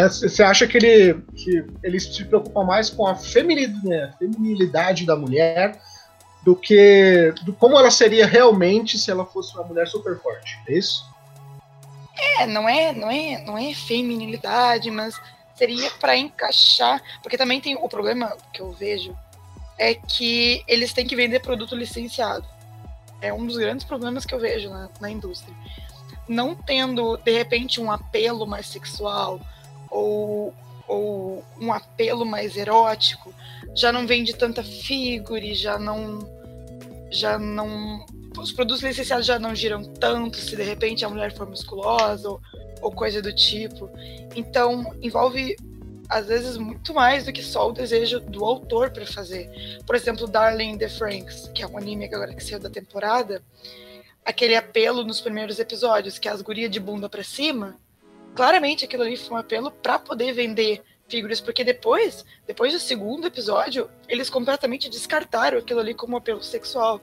Você 0.09 0.43
é, 0.43 0.47
acha 0.47 0.67
que 0.67 0.79
ele, 0.79 1.23
que 1.35 1.65
ele 1.83 2.01
se 2.01 2.25
preocupa 2.25 2.65
mais 2.65 2.89
com 2.89 3.07
a 3.07 3.15
feminilidade, 3.15 3.87
né, 3.87 4.15
feminilidade 4.19 5.05
da 5.05 5.15
mulher 5.15 5.79
do 6.43 6.57
que 6.57 7.35
do 7.43 7.53
como 7.53 7.79
ela 7.79 7.91
seria 7.91 8.27
realmente 8.27 8.99
se 8.99 9.11
ela 9.11 9.27
fosse 9.27 9.55
uma 9.55 9.65
mulher 9.65 9.87
super 9.87 10.19
forte, 10.21 10.59
é 10.69 10.79
isso? 10.79 11.05
É, 12.39 12.47
não 12.47 12.67
é, 12.67 12.93
não 12.93 13.11
é, 13.11 13.45
não 13.45 13.59
é 13.59 13.75
feminilidade, 13.75 14.91
mas 14.91 15.21
seria 15.55 15.91
para 15.93 16.17
encaixar, 16.17 17.03
porque 17.23 17.37
também 17.37 17.61
tem 17.61 17.77
o 17.77 17.89
problema 17.89 18.35
que 18.53 18.63
eu 18.63 18.73
vejo 18.73 19.15
é 19.79 19.95
que 19.95 20.65
eles 20.67 20.93
têm 20.93 21.07
que 21.07 21.17
vender 21.17 21.41
produto 21.41 21.75
licenciado. 21.75 22.47
é 23.21 23.33
um 23.33 23.45
dos 23.47 23.57
grandes 23.57 23.85
problemas 23.85 24.25
que 24.25 24.35
eu 24.35 24.39
vejo 24.39 24.71
na, 24.71 24.89
na 25.01 25.11
indústria. 25.11 25.55
Não 26.29 26.55
tendo, 26.55 27.17
de 27.19 27.33
repente, 27.33 27.81
um 27.81 27.91
apelo 27.91 28.47
mais 28.47 28.67
sexual 28.67 29.41
ou, 29.97 30.55
ou 30.87 31.45
um 31.61 31.73
apelo 31.73 32.25
mais 32.27 32.57
erótico, 32.57 33.35
já 33.75 33.91
não 33.91 34.07
vende 34.07 34.35
tanta 34.35 34.63
figure, 34.63 35.55
já 35.55 35.79
não. 35.79 36.19
Já 37.11 37.39
não. 37.39 38.05
Os 38.39 38.53
produtos 38.53 38.83
licenciados 38.83 39.25
já 39.25 39.39
não 39.39 39.55
giram 39.55 39.83
tanto 39.83 40.37
se 40.37 40.55
de 40.55 40.63
repente 40.63 41.05
a 41.05 41.09
mulher 41.09 41.33
for 41.35 41.49
musculosa 41.49 42.29
ou, 42.29 42.41
ou 42.83 42.93
coisa 42.93 43.23
do 43.23 43.35
tipo. 43.35 43.89
Então, 44.35 44.95
envolve 45.01 45.57
às 46.09 46.27
vezes 46.27 46.57
muito 46.57 46.95
mais 46.95 47.25
do 47.25 47.33
que 47.33 47.43
só 47.43 47.69
o 47.69 47.73
desejo 47.73 48.21
do 48.21 48.45
autor 48.45 48.91
para 48.91 49.07
fazer. 49.07 49.51
Por 49.87 49.97
exemplo, 49.97 50.27
Darling 50.27 50.79
the 50.79 50.89
Franks, 50.89 51.51
que 51.55 51.63
é 51.63 51.67
um 51.67 51.77
anime 51.77 52.05
agora 52.05 52.35
que 52.35 52.45
saiu 52.45 52.61
da 52.61 52.71
temporada, 52.71 53.43
aquele 54.25 54.55
apelo 54.55 55.03
nos 55.05 55.21
primeiros 55.21 55.59
episódios, 55.59 56.19
que 56.19 56.29
é 56.29 56.31
as 56.31 56.43
gurias 56.43 56.71
de 56.71 56.79
bunda 56.79 57.09
para 57.09 57.25
cima, 57.25 57.77
claramente 58.37 58.85
aquilo 58.85 59.03
ali 59.03 59.17
foi 59.17 59.37
um 59.37 59.41
apelo 59.41 59.71
para 59.71 59.99
poder 59.99 60.33
vender 60.33 60.83
figuras, 61.09 61.41
porque 61.41 61.65
depois, 61.65 62.25
depois 62.47 62.73
do 62.73 62.79
segundo 62.79 63.27
episódio, 63.27 63.89
eles 64.09 64.29
completamente 64.29 64.89
descartaram 64.91 65.59
aquilo 65.59 65.81
ali 65.81 65.95
como 65.95 66.17
apelo 66.17 66.43
sexual, 66.43 67.01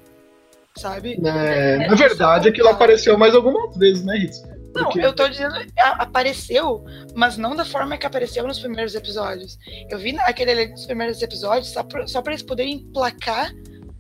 sabe? 0.78 1.20
É, 1.26 1.88
na 1.88 1.96
verdade, 1.96 2.50
aquilo 2.50 2.70
apareceu 2.70 3.18
mais 3.18 3.34
algumas 3.34 3.76
vezes, 3.76 4.06
né, 4.06 4.18
Ritz? 4.18 4.44
Não, 4.76 4.86
Porque... 4.86 5.06
eu 5.06 5.14
tô 5.14 5.28
dizendo, 5.28 5.56
apareceu, 5.78 6.84
mas 7.14 7.38
não 7.38 7.56
da 7.56 7.64
forma 7.64 7.96
que 7.96 8.08
apareceu 8.08 8.46
nos 8.48 8.60
primeiros 8.60 8.96
episódios. 8.96 9.58
Eu 9.90 10.00
vi 10.00 10.18
aquele 10.22 10.52
ali 10.52 10.68
nos 10.68 10.86
primeiros 10.86 11.22
episódios 11.22 11.72
só 11.72 11.84
pra, 11.84 12.08
só 12.08 12.22
pra 12.22 12.34
eles 12.34 12.44
poderem 12.44 12.76
emplacar 12.76 13.54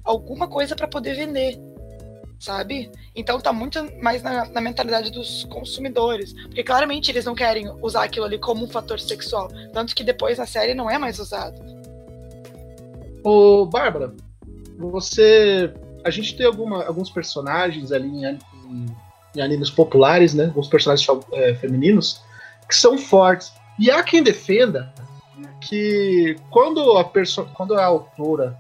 alguma 0.03 0.47
coisa 0.47 0.75
para 0.75 0.87
poder 0.87 1.15
vender, 1.15 1.59
sabe? 2.43 2.91
Então 3.15 3.39
tá 3.39 3.53
muito 3.53 3.79
mais 4.01 4.21
na, 4.21 4.45
na, 4.45 4.59
mentalidade 4.59 5.09
dos 5.09 5.45
consumidores. 5.45 6.33
Porque 6.33 6.61
claramente 6.61 7.09
eles 7.09 7.23
não 7.23 7.33
querem 7.33 7.71
usar 7.81 8.03
aquilo 8.03 8.25
ali 8.25 8.37
como 8.37 8.65
um 8.65 8.67
fator 8.67 8.99
sexual. 8.99 9.47
Tanto 9.71 9.95
que 9.95 10.03
depois 10.03 10.37
na 10.37 10.45
série 10.45 10.73
não 10.73 10.91
é 10.91 10.97
mais 10.97 11.19
usado. 11.19 11.57
Ô, 13.23 13.65
Bárbara, 13.65 14.13
você. 14.77 15.73
A 16.03 16.09
gente 16.09 16.35
tem 16.35 16.45
alguma, 16.45 16.83
alguns 16.83 17.09
personagens 17.09 17.93
ali 17.93 18.09
em, 18.09 18.37
em 19.37 19.41
animes 19.41 19.69
populares, 19.69 20.33
né? 20.33 20.51
Os 20.53 20.67
personagens 20.67 21.07
é, 21.31 21.55
femininos, 21.55 22.21
que 22.67 22.75
são 22.75 22.97
fortes. 22.97 23.53
E 23.79 23.89
há 23.89 24.03
quem 24.03 24.21
defenda 24.21 24.93
que 25.61 26.35
quando 26.51 26.97
a, 26.97 27.09
quando 27.53 27.75
a 27.75 27.85
autora 27.85 28.59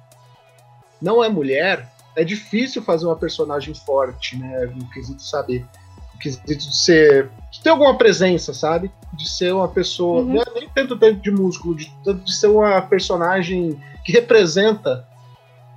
não 1.01 1.21
é 1.21 1.27
mulher, 1.27 1.92
é 2.15 2.23
difícil 2.23 2.81
fazer 2.81 3.05
uma 3.05 3.15
personagem 3.15 3.73
forte, 3.73 4.37
né? 4.37 4.71
No 4.75 4.89
quesito 4.89 5.21
saber. 5.21 5.65
No 6.13 6.19
quesito 6.19 6.45
de 6.45 6.75
ser. 6.75 7.29
de 7.51 7.61
ter 7.61 7.69
alguma 7.69 7.97
presença, 7.97 8.53
sabe? 8.53 8.91
De 9.13 9.27
ser 9.27 9.53
uma 9.53 9.67
pessoa. 9.67 10.21
Uhum. 10.21 10.33
Não 10.33 10.41
é 10.41 10.45
nem 10.59 10.69
tanto 10.69 10.97
tanto 10.97 11.21
de 11.21 11.31
músculo, 11.31 11.75
de, 11.75 11.91
de 12.05 12.33
ser 12.33 12.47
uma 12.47 12.81
personagem 12.81 13.79
que 14.05 14.11
representa 14.11 15.07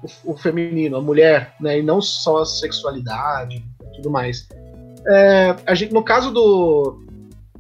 o, 0.03 0.33
o, 0.33 0.37
feminino, 0.37 0.97
a 0.97 1.03
mulher, 1.03 1.55
né? 1.61 1.79
E 1.79 1.83
não 1.83 2.01
só 2.03 2.43
a 2.43 2.47
sexualidade 2.47 3.65
e 3.81 3.97
tudo 3.97 4.11
mais. 4.11 4.47
É, 5.09 5.57
a 5.67 5.75
gente, 5.75 5.93
no 5.93 6.03
caso 6.03 6.31
do. 6.31 7.03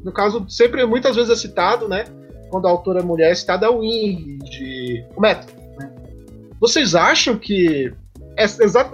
No 0.02 0.12
caso, 0.12 0.45
sempre 0.49 0.85
muitas 0.87 1.16
vezes 1.16 1.30
é 1.30 1.37
citado, 1.37 1.88
né? 1.88 2.04
Quando 2.50 2.66
a 2.66 2.71
autora 2.71 3.00
é 3.00 3.02
mulher, 3.02 3.33
é 3.33 3.35
citada 3.35 3.66
a 3.66 3.71
Wing 3.71 4.38
de 4.38 5.04
o 5.16 5.21
método. 5.21 5.52
Né? 5.78 5.92
Vocês 6.61 6.95
acham 6.95 7.37
que 7.37 7.92
é, 8.36 8.44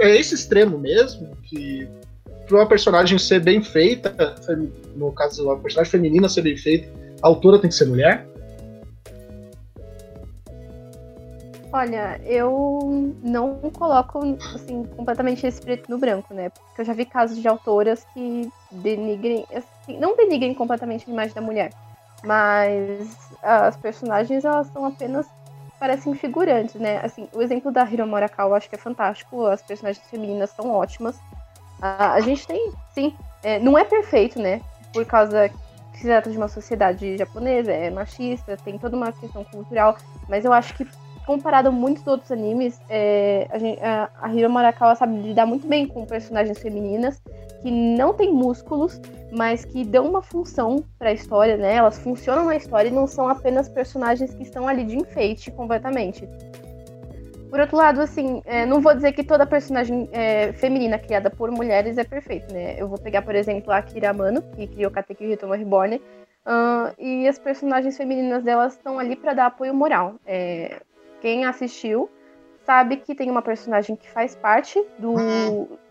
é 0.00 0.16
esse 0.16 0.34
extremo 0.34 0.78
mesmo? 0.78 1.36
Que 1.42 1.88
para 2.46 2.56
uma 2.56 2.66
personagem 2.66 3.18
ser 3.18 3.40
bem 3.40 3.62
feita, 3.62 4.14
no 4.94 5.12
caso, 5.12 5.44
uma 5.44 5.58
personagem 5.58 5.90
feminina 5.90 6.28
ser 6.28 6.42
bem 6.42 6.56
feita, 6.56 6.88
a 7.22 7.26
autora 7.26 7.58
tem 7.58 7.70
que 7.70 7.76
ser 7.76 7.86
mulher? 7.86 8.26
Olha, 11.72 12.20
eu 12.26 13.14
não 13.22 13.54
coloco 13.70 14.20
assim 14.54 14.84
completamente 14.84 15.46
esse 15.46 15.60
preto 15.62 15.90
no 15.90 15.96
branco, 15.96 16.34
né? 16.34 16.50
Porque 16.50 16.82
eu 16.82 16.84
já 16.84 16.92
vi 16.92 17.06
casos 17.06 17.40
de 17.40 17.48
autoras 17.48 18.04
que 18.12 18.50
denigrem, 18.70 19.46
assim, 19.54 19.98
não 19.98 20.14
denigrem 20.14 20.52
completamente 20.52 21.08
a 21.08 21.12
imagem 21.12 21.34
da 21.34 21.40
mulher, 21.40 21.72
mas 22.22 23.16
as 23.42 23.74
personagens 23.78 24.44
elas 24.44 24.66
são 24.66 24.84
apenas 24.84 25.26
parecem 25.82 26.14
figurantes, 26.14 26.76
né? 26.76 27.00
Assim, 27.02 27.28
o 27.32 27.42
exemplo 27.42 27.72
da 27.72 27.82
Hiro 27.82 28.06
Morakawa 28.06 28.56
acho 28.56 28.68
que 28.68 28.76
é 28.76 28.78
fantástico, 28.78 29.46
as 29.46 29.60
personagens 29.60 30.06
femininas 30.08 30.50
são 30.50 30.70
ótimas. 30.70 31.18
a 31.80 32.20
gente 32.20 32.46
tem, 32.46 32.72
sim, 32.94 33.12
é, 33.42 33.58
não 33.58 33.76
é 33.76 33.82
perfeito, 33.84 34.38
né? 34.38 34.60
Por 34.92 35.04
causa 35.04 35.48
que 35.48 35.98
se 35.98 36.04
trata 36.04 36.30
de 36.30 36.36
uma 36.36 36.46
sociedade 36.46 37.18
japonesa, 37.18 37.72
é 37.72 37.90
machista, 37.90 38.56
tem 38.58 38.78
toda 38.78 38.96
uma 38.96 39.10
questão 39.10 39.42
cultural, 39.42 39.96
mas 40.28 40.44
eu 40.44 40.52
acho 40.52 40.72
que 40.74 40.86
comparado 41.26 41.68
a 41.68 41.70
muitos 41.70 42.06
outros 42.06 42.30
animes, 42.30 42.80
é, 42.88 43.46
a, 43.50 43.58
gente, 43.58 43.82
a, 43.82 44.10
a 44.20 44.32
Hiro 44.32 44.50
Marakawa 44.50 44.94
sabe 44.94 45.16
lidar 45.20 45.46
muito 45.46 45.66
bem 45.66 45.86
com 45.86 46.04
personagens 46.04 46.58
femininas 46.58 47.22
que 47.62 47.70
não 47.70 48.12
têm 48.12 48.32
músculos, 48.32 49.00
mas 49.30 49.64
que 49.64 49.84
dão 49.84 50.08
uma 50.08 50.20
função 50.20 50.84
para 50.98 51.10
a 51.10 51.12
história, 51.12 51.56
né? 51.56 51.76
Elas 51.76 51.98
funcionam 51.98 52.46
na 52.46 52.56
história 52.56 52.88
e 52.88 52.92
não 52.92 53.06
são 53.06 53.28
apenas 53.28 53.68
personagens 53.68 54.34
que 54.34 54.42
estão 54.42 54.66
ali 54.66 54.84
de 54.84 54.96
enfeite 54.96 55.50
completamente. 55.52 56.28
Por 57.48 57.60
outro 57.60 57.76
lado, 57.76 58.00
assim, 58.00 58.42
é, 58.46 58.64
não 58.64 58.80
vou 58.80 58.94
dizer 58.94 59.12
que 59.12 59.22
toda 59.22 59.44
personagem 59.44 60.08
é, 60.10 60.52
feminina 60.54 60.98
criada 60.98 61.30
por 61.30 61.50
mulheres 61.50 61.98
é 61.98 62.04
perfeita, 62.04 62.52
né? 62.52 62.76
Eu 62.78 62.88
vou 62.88 62.98
pegar, 62.98 63.22
por 63.22 63.34
exemplo, 63.34 63.70
a 63.70 63.76
Akira 63.76 64.10
Amano, 64.10 64.42
que 64.56 64.66
criou 64.66 64.90
Kateki 64.90 65.24
Hitomo 65.24 65.52
Reborn, 65.52 65.96
uh, 65.96 66.94
e 66.98 67.28
as 67.28 67.38
personagens 67.38 67.96
femininas 67.96 68.42
delas 68.42 68.72
estão 68.72 68.98
ali 68.98 69.14
para 69.16 69.34
dar 69.34 69.46
apoio 69.46 69.74
moral. 69.74 70.14
É, 70.26 70.80
quem 71.22 71.44
assistiu 71.44 72.10
sabe 72.66 72.96
que 72.96 73.14
tem 73.14 73.30
uma 73.30 73.42
personagem 73.42 73.94
que 73.94 74.10
faz 74.10 74.34
parte 74.34 74.84
do, 74.98 75.14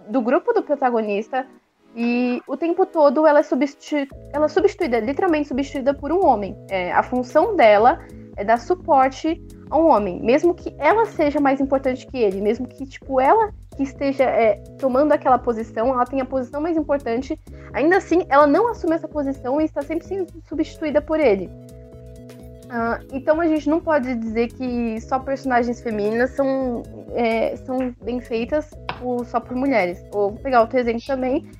do 0.10 0.22
grupo 0.22 0.54
do 0.54 0.62
protagonista 0.62 1.48
e 1.96 2.42
o 2.46 2.56
tempo 2.56 2.86
todo 2.86 3.26
ela 3.26 3.40
é, 3.40 3.44
substitu 3.44 4.14
ela 4.32 4.46
é 4.46 4.50
substituída, 4.50 5.00
literalmente 5.00 5.48
substituída 5.48 5.94
por 5.94 6.12
um 6.12 6.26
homem. 6.26 6.56
É, 6.70 6.92
a 6.92 7.02
função 7.02 7.56
dela 7.56 8.06
é 8.36 8.44
dar 8.44 8.58
suporte 8.58 9.42
a 9.70 9.78
um 9.78 9.88
homem, 9.88 10.22
mesmo 10.22 10.54
que 10.54 10.76
ela 10.78 11.06
seja 11.06 11.40
mais 11.40 11.60
importante 11.62 12.06
que 12.08 12.18
ele, 12.18 12.42
mesmo 12.42 12.68
que 12.68 12.86
tipo 12.86 13.20
ela 13.20 13.54
que 13.76 13.84
esteja 13.84 14.26
é, 14.26 14.56
tomando 14.78 15.14
aquela 15.14 15.40
posição, 15.40 15.94
ela 15.94 16.06
tenha 16.06 16.24
a 16.24 16.26
posição 16.26 16.60
mais 16.62 16.76
importante, 16.76 17.40
ainda 17.74 17.98
assim 17.98 18.26
ela 18.30 18.46
não 18.46 18.70
assume 18.70 18.96
essa 18.96 19.08
posição 19.08 19.62
e 19.62 19.66
está 19.66 19.82
sempre 19.82 20.06
sendo 20.06 20.28
substituída 20.48 21.02
por 21.02 21.20
ele. 21.20 21.50
Uh, 22.72 23.06
então 23.12 23.42
a 23.42 23.48
gente 23.48 23.70
não 23.70 23.82
pode 23.82 24.16
dizer 24.16 24.48
que 24.48 25.02
só 25.02 25.20
personagens 25.20 25.82
femininas 25.82 26.30
são, 26.32 26.84
é, 27.14 27.54
são 27.58 27.94
bem 28.02 28.22
feitas 28.22 28.70
por, 28.98 29.26
só 29.26 29.42
por 29.42 29.58
mulheres. 29.58 30.02
Ou 30.14 30.30
vou 30.30 30.40
pegar 30.40 30.62
outro 30.62 30.80
exemplo 30.80 31.02
também. 31.06 31.52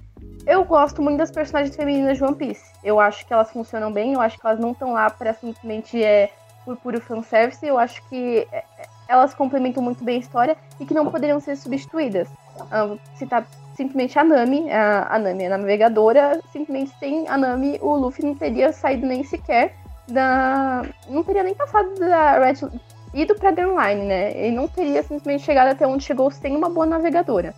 Eu 0.48 0.64
gosto 0.64 1.02
muito 1.02 1.18
das 1.18 1.30
personagens 1.30 1.76
femininas 1.76 2.18
de 2.18 2.24
One 2.24 2.36
Piece. 2.36 2.64
Eu 2.82 2.98
acho 2.98 3.28
que 3.28 3.34
elas 3.34 3.52
funcionam 3.52 3.92
bem, 3.92 4.14
eu 4.14 4.22
acho 4.22 4.40
que 4.40 4.48
elas 4.48 4.58
não 4.58 4.72
estão 4.72 4.94
lá 4.94 5.10
para 5.10 5.34
simplesmente 5.34 6.02
é, 6.02 6.30
por 6.64 6.78
puro 6.78 7.02
fanservice. 7.02 7.66
Eu 7.66 7.78
acho 7.78 8.02
que 8.08 8.48
é, 8.50 8.64
elas 9.10 9.34
complementam 9.34 9.84
muito 9.84 10.06
bem 10.06 10.16
a 10.16 10.20
história 10.20 10.56
e 10.80 10.86
que 10.86 10.94
não 10.94 11.12
poderiam 11.12 11.42
ser 11.42 11.58
substituídas. 11.58 12.30
Uh, 12.58 12.98
citar 13.16 13.46
simplesmente 13.76 14.18
a 14.18 14.24
Nami, 14.24 14.72
a, 14.72 15.14
a 15.14 15.20
Nami 15.20 15.44
é 15.44 15.50
navegadora, 15.50 16.40
simplesmente 16.54 16.94
sem 17.00 17.28
a 17.28 17.38
Nami 17.38 17.78
o 17.82 17.96
Luffy 17.96 18.26
não 18.26 18.36
teria 18.36 18.72
saído 18.72 19.06
nem 19.06 19.24
sequer 19.26 19.81
da. 20.08 20.84
Não 21.08 21.24
teria 21.24 21.44
nem 21.44 21.56
passado 21.56 21.94
da 22.00 22.40
Red 22.40 22.68
ido 23.14 23.36
pra 23.36 23.52
Grand 23.52 23.76
Line, 23.76 24.06
né? 24.06 24.38
Ele 24.38 24.56
não 24.56 24.68
teria 24.68 25.02
simplesmente 25.04 25.44
chegado 25.44 25.70
até 25.70 25.86
onde 25.86 26.04
chegou 26.04 26.32
sem 26.32 26.56
uma 26.56 26.70
boa 26.70 26.86
navegadora. 26.86 27.54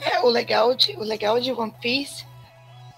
É, 0.00 0.20
o 0.20 0.28
legal 0.28 0.74
de, 0.74 0.92
o 0.96 1.02
legal 1.02 1.40
de 1.40 1.52
One 1.52 1.74
Piece 1.80 2.24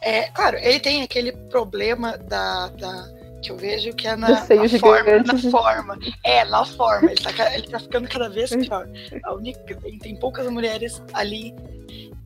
é, 0.01 0.23
claro, 0.31 0.57
ele 0.57 0.81
tem 0.81 1.03
aquele 1.03 1.33
problema 1.33 2.17
da, 2.17 2.69
da 2.69 3.21
que 3.43 3.51
eu 3.51 3.57
vejo 3.57 3.93
que 3.95 4.07
é 4.07 4.17
na, 4.17 4.29
na 4.29 4.47
forma, 4.79 5.23
na 5.23 5.51
forma. 5.51 5.99
É, 6.25 6.45
na 6.45 6.65
forma. 6.65 7.11
Ele 7.11 7.21
tá, 7.21 7.55
ele 7.55 7.69
tá 7.69 7.79
ficando 7.79 8.09
cada 8.09 8.29
vez 8.29 8.51
pior. 8.51 8.89
A 9.25 9.35
única, 9.35 9.61
tem, 9.77 9.99
tem 9.99 10.17
poucas 10.17 10.51
mulheres 10.51 11.03
ali 11.13 11.55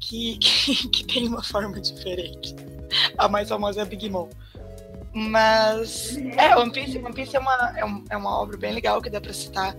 que, 0.00 0.38
que, 0.42 0.88
que 0.88 1.04
tem 1.04 1.26
uma 1.26 1.42
forma 1.42 1.80
diferente. 1.80 2.54
A 3.18 3.28
mais 3.28 3.48
famosa 3.48 3.80
é 3.80 3.82
a 3.82 3.86
Big 3.86 4.08
Mom. 4.08 4.28
Mas 5.14 6.16
é, 6.36 6.56
One 6.56 6.72
Piece, 6.72 6.98
One 6.98 7.14
Piece 7.14 7.36
é, 7.36 7.38
uma, 7.38 7.78
é, 7.78 7.84
um, 7.84 8.04
é 8.10 8.16
uma 8.16 8.36
obra 8.36 8.56
bem 8.56 8.72
legal 8.72 9.00
que 9.00 9.08
dá 9.08 9.20
pra 9.20 9.32
citar 9.32 9.72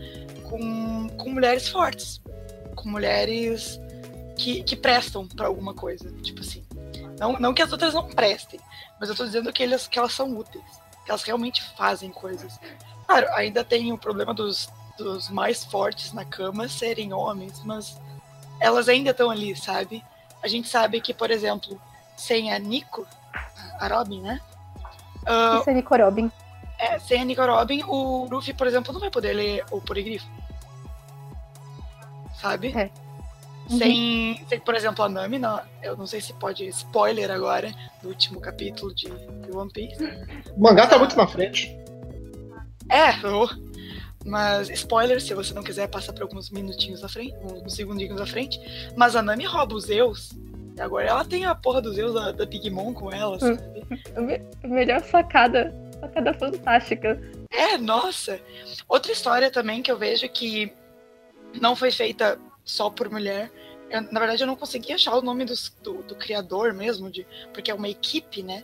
com, 0.44 1.10
com 1.18 1.30
mulheres 1.30 1.68
fortes. 1.68 2.22
Com 2.74 2.90
mulheres 2.90 3.80
que, 4.38 4.64
que 4.64 4.78
prestam 4.78 5.28
para 5.28 5.48
alguma 5.48 5.74
coisa. 5.74 6.10
Tipo 6.22 6.40
assim. 6.40 6.66
Não, 7.20 7.34
não 7.34 7.54
que 7.54 7.62
as 7.62 7.72
outras 7.72 7.94
não 7.94 8.08
prestem, 8.08 8.60
mas 9.00 9.10
eu 9.10 9.16
tô 9.16 9.26
dizendo 9.26 9.52
que, 9.52 9.64
elas, 9.64 9.88
que 9.88 10.00
elas 10.00 10.14
são 10.14 10.38
úteis. 10.38 10.64
Que 11.04 11.12
elas 11.12 11.24
realmente 11.24 11.62
fazem 11.76 12.12
coisas. 12.12 12.58
Claro, 13.06 13.28
ainda 13.34 13.64
tem 13.64 13.92
o 13.92 13.98
problema 13.98 14.34
dos, 14.34 14.70
dos 14.98 15.30
mais 15.30 15.64
fortes 15.66 16.14
na 16.14 16.26
cama 16.26 16.68
serem 16.68 17.14
homens, 17.14 17.62
mas 17.64 18.00
elas 18.60 18.88
ainda 18.88 19.12
estão 19.12 19.30
ali, 19.30 19.56
sabe? 19.56 20.04
A 20.42 20.48
gente 20.48 20.68
sabe 20.68 21.02
que, 21.02 21.14
por 21.14 21.30
exemplo, 21.30 21.80
sem 22.16 22.54
a 22.54 22.60
Nico, 22.60 23.06
a 23.80 23.88
Robin, 23.88 24.22
né? 24.22 24.42
Uh, 25.28 25.60
Isso 25.60 25.70
é 25.70 25.74
Nico 25.74 25.96
Robin. 25.96 26.32
É, 26.78 27.00
sem 27.00 27.22
a 27.22 27.26
Nico 27.26 27.46
Robin, 27.46 27.84
o 27.84 28.28
Luffy, 28.30 28.54
por 28.54 28.68
exemplo, 28.68 28.94
não 28.94 29.00
vai 29.00 29.10
poder 29.10 29.34
ler 29.34 29.64
o 29.72 29.82
Porigrifo. 29.82 30.28
Sabe? 32.42 32.74
É. 32.76 32.90
Uhum. 33.70 33.78
Sem, 33.78 34.46
sem, 34.48 34.60
por 34.60 34.76
exemplo, 34.76 35.04
a 35.04 35.10
Nami, 35.10 35.40
não, 35.40 35.60
eu 35.82 35.98
não 35.98 36.06
sei 36.06 36.22
se 36.22 36.34
pode 36.34 36.68
spoiler 36.68 37.32
agora 37.32 37.74
do 38.02 38.10
último 38.10 38.40
capítulo 38.40 38.94
de, 38.94 39.08
de 39.08 39.52
One 39.52 39.72
Piece. 39.72 40.04
O 40.56 40.62
mangá 40.62 40.86
tá 40.86 41.00
muito 41.00 41.18
na 41.18 41.26
frente. 41.26 41.76
É, 42.90 43.10
oh, 43.28 43.50
mas 44.24 44.70
spoiler, 44.70 45.20
se 45.20 45.34
você 45.34 45.54
não 45.54 45.64
quiser 45.64 45.88
passar 45.88 46.14
por 46.14 46.24
alguns 46.24 46.52
minutinhos 46.52 47.04
à 47.04 47.10
frente, 47.10 47.36
uns 47.44 47.74
segundinhos 47.74 48.22
à 48.22 48.26
frente. 48.26 48.60
Mas 48.96 49.16
a 49.16 49.22
Nami 49.24 49.46
rouba 49.46 49.74
os 49.74 49.86
Zeus. 49.86 50.30
Agora 50.80 51.08
ela 51.08 51.26
tem 51.26 51.46
a 51.46 51.56
porra 51.56 51.82
dos 51.82 51.96
Zeus 51.96 52.14
da, 52.14 52.32
da 52.32 52.46
Big 52.46 52.70
Mom 52.70 52.94
com 52.94 53.12
ela, 53.12 53.40
sabe? 53.40 53.60
Melhor 54.64 55.02
sacada. 55.04 55.74
Sacada 56.00 56.34
fantástica. 56.34 57.22
É, 57.50 57.78
nossa. 57.78 58.40
Outra 58.88 59.12
história 59.12 59.50
também 59.50 59.82
que 59.82 59.92
eu 59.92 59.98
vejo 59.98 60.28
que 60.30 60.72
não 61.62 61.76
foi 61.76 61.92
feita 61.92 62.40
só 62.64 62.90
por 62.90 63.10
mulher. 63.10 63.52
Eu, 63.90 64.02
na 64.12 64.20
verdade, 64.20 64.44
eu 64.44 64.48
não 64.48 64.56
consegui 64.56 64.92
achar 64.92 65.16
o 65.16 65.22
nome 65.22 65.46
dos, 65.46 65.70
do, 65.82 66.04
do, 66.04 66.16
criador 66.16 66.74
mesmo, 66.74 67.10
de, 67.10 67.26
porque 67.54 67.72
é 67.72 67.74
uma 67.74 67.88
equipe, 67.88 68.44
né? 68.44 68.64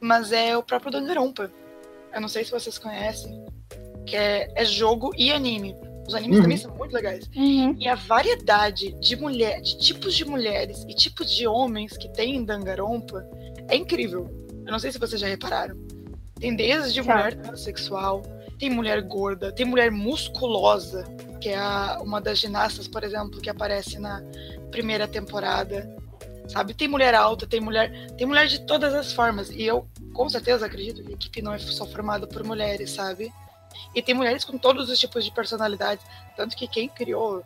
Mas 0.00 0.32
é 0.32 0.56
o 0.56 0.62
próprio 0.62 0.92
Danganronpa. 0.92 1.50
Eu 2.12 2.20
não 2.20 2.28
sei 2.28 2.44
se 2.44 2.50
vocês 2.50 2.76
conhecem. 2.76 3.44
Que 4.04 4.16
é, 4.16 4.52
é 4.54 4.64
jogo 4.64 5.12
e 5.16 5.32
anime. 5.32 5.74
Os 6.06 6.14
animes 6.14 6.36
uhum. 6.36 6.42
também 6.42 6.56
são 6.56 6.74
muito 6.74 6.92
legais. 6.92 7.28
Uhum. 7.34 7.76
E 7.78 7.88
a 7.88 7.94
variedade 7.94 8.92
de 9.00 9.16
mulher, 9.16 9.60
de 9.60 9.78
tipos 9.78 10.14
de 10.14 10.24
mulheres 10.24 10.84
e 10.88 10.94
tipos 10.94 11.30
de 11.30 11.46
homens 11.46 11.96
que 11.96 12.08
tem 12.08 12.36
em 12.36 12.44
Danganronpa 12.44 13.26
é 13.68 13.76
incrível. 13.76 14.30
Eu 14.66 14.72
não 14.72 14.78
sei 14.78 14.92
se 14.92 14.98
vocês 14.98 15.20
já 15.20 15.26
repararam. 15.26 15.76
Tem 16.38 16.54
desde 16.54 17.00
mulher 17.00 17.34
transexual, 17.36 18.22
tem 18.58 18.68
mulher 18.68 19.00
gorda, 19.02 19.52
tem 19.52 19.64
mulher 19.64 19.90
musculosa, 19.90 21.04
que 21.40 21.48
é 21.48 21.56
a, 21.56 21.98
uma 22.02 22.20
das 22.20 22.38
ginastas, 22.38 22.86
por 22.86 23.02
exemplo, 23.02 23.40
que 23.40 23.48
aparece 23.48 23.98
na 23.98 24.22
primeira 24.70 25.08
temporada. 25.08 25.88
Sabe? 26.48 26.74
Tem 26.74 26.86
mulher 26.86 27.14
alta, 27.14 27.46
tem 27.46 27.60
mulher, 27.60 28.10
tem 28.18 28.26
mulher 28.26 28.46
de 28.46 28.60
todas 28.66 28.92
as 28.92 29.12
formas. 29.12 29.48
E 29.48 29.62
eu 29.62 29.88
com 30.12 30.28
certeza 30.28 30.66
acredito 30.66 31.02
que 31.02 31.10
a 31.10 31.14
equipe 31.14 31.42
não 31.42 31.54
é 31.54 31.58
só 31.58 31.86
formada 31.86 32.26
por 32.26 32.44
mulheres, 32.44 32.90
sabe? 32.90 33.32
E 33.94 34.02
tem 34.02 34.14
mulheres 34.14 34.44
com 34.44 34.58
todos 34.58 34.88
os 34.90 34.98
tipos 34.98 35.24
de 35.24 35.30
personalidades. 35.30 36.04
Tanto 36.36 36.56
que 36.56 36.66
quem 36.66 36.88
criou 36.88 37.42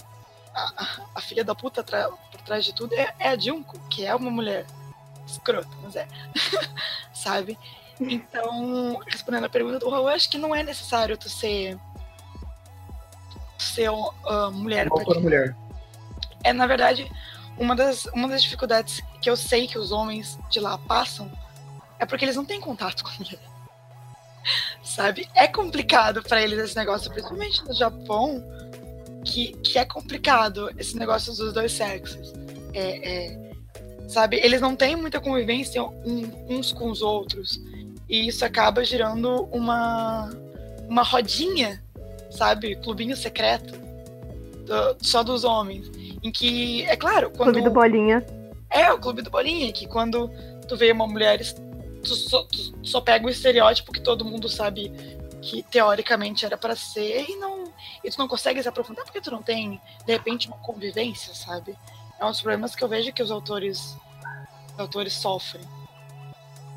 a, 0.54 0.72
a, 0.76 0.86
a 1.16 1.20
filha 1.20 1.44
da 1.44 1.54
puta 1.54 1.82
por 1.82 2.40
trás 2.42 2.64
de 2.64 2.74
tudo 2.74 2.94
é, 2.94 3.14
é, 3.18 3.28
a 3.28 3.38
Junko, 3.38 3.78
que 3.88 4.04
é 4.04 4.14
uma 4.14 4.30
mulher 4.30 4.66
escrota, 5.26 5.68
mas 5.82 5.96
é. 5.96 6.08
sabe? 7.12 7.58
Então, 8.00 9.00
respondendo 9.06 9.44
a 9.44 9.48
pergunta 9.48 9.78
do 9.78 9.88
Raul, 9.90 10.08
eu 10.08 10.14
acho 10.14 10.30
que 10.30 10.38
não 10.38 10.54
é 10.54 10.62
necessário 10.62 11.16
tu 11.16 11.28
ser. 11.28 11.76
Tu 13.58 13.62
ser 13.62 13.90
uh, 13.90 14.52
mulher. 14.52 14.88
Pra 14.88 15.20
mulher. 15.20 15.56
É, 16.44 16.52
na 16.52 16.66
verdade, 16.66 17.10
uma 17.58 17.74
das, 17.74 18.04
uma 18.06 18.28
das 18.28 18.42
dificuldades 18.42 19.02
que 19.20 19.28
eu 19.28 19.36
sei 19.36 19.66
que 19.66 19.78
os 19.78 19.90
homens 19.90 20.38
de 20.48 20.60
lá 20.60 20.78
passam 20.78 21.30
é 21.98 22.06
porque 22.06 22.24
eles 22.24 22.36
não 22.36 22.44
têm 22.44 22.60
contato 22.60 23.02
com 23.02 23.10
mulher. 23.18 23.40
Sabe? 24.88 25.28
É 25.34 25.46
complicado 25.46 26.22
para 26.22 26.42
eles 26.42 26.58
esse 26.58 26.74
negócio, 26.74 27.10
principalmente 27.10 27.62
no 27.64 27.74
Japão, 27.74 28.42
que, 29.22 29.52
que 29.62 29.78
é 29.78 29.84
complicado 29.84 30.70
esse 30.78 30.96
negócio 30.96 31.34
dos 31.34 31.52
dois 31.52 31.72
sexos. 31.72 32.32
É, 32.72 33.26
é, 33.28 33.52
sabe? 34.08 34.40
Eles 34.42 34.62
não 34.62 34.74
têm 34.74 34.96
muita 34.96 35.20
convivência 35.20 35.82
uns 36.48 36.72
com 36.72 36.90
os 36.90 37.02
outros. 37.02 37.60
E 38.08 38.28
isso 38.28 38.44
acaba 38.46 38.82
gerando 38.82 39.44
uma, 39.52 40.30
uma 40.88 41.02
rodinha, 41.02 41.84
sabe? 42.30 42.74
Clubinho 42.76 43.14
secreto 43.14 43.74
do, 44.64 44.96
só 45.02 45.22
dos 45.22 45.44
homens. 45.44 45.90
Em 46.22 46.32
que, 46.32 46.82
é 46.84 46.96
claro, 46.96 47.30
quando. 47.30 47.52
Clube 47.52 47.68
do 47.68 47.70
Bolinha. 47.70 48.24
É, 48.70 48.90
o 48.90 48.98
Clube 48.98 49.20
do 49.20 49.30
Bolinha, 49.30 49.70
que 49.70 49.86
quando 49.86 50.30
tu 50.66 50.78
vê 50.78 50.90
uma 50.90 51.06
mulher. 51.06 51.40
Tu 52.08 52.14
só, 52.14 52.42
tu 52.44 52.72
só 52.82 53.00
pega 53.02 53.26
o 53.26 53.28
estereótipo 53.28 53.92
que 53.92 54.00
todo 54.00 54.24
mundo 54.24 54.48
sabe 54.48 54.90
que 55.42 55.62
teoricamente 55.62 56.46
era 56.46 56.56
para 56.56 56.74
ser 56.74 57.26
e 57.28 57.36
não. 57.36 57.64
E 58.02 58.10
tu 58.10 58.18
não 58.18 58.26
consegue 58.26 58.62
se 58.62 58.68
aprofundar 58.68 59.04
porque 59.04 59.20
tu 59.20 59.30
não 59.30 59.42
tem, 59.42 59.78
de 60.06 60.12
repente, 60.12 60.48
uma 60.48 60.56
convivência, 60.56 61.34
sabe? 61.34 61.76
É 62.18 62.24
um 62.24 62.30
dos 62.30 62.40
problemas 62.40 62.74
que 62.74 62.82
eu 62.82 62.88
vejo 62.88 63.12
que 63.12 63.22
os 63.22 63.30
autores, 63.30 63.94
os 64.72 64.80
autores 64.80 65.12
sofrem. 65.12 65.62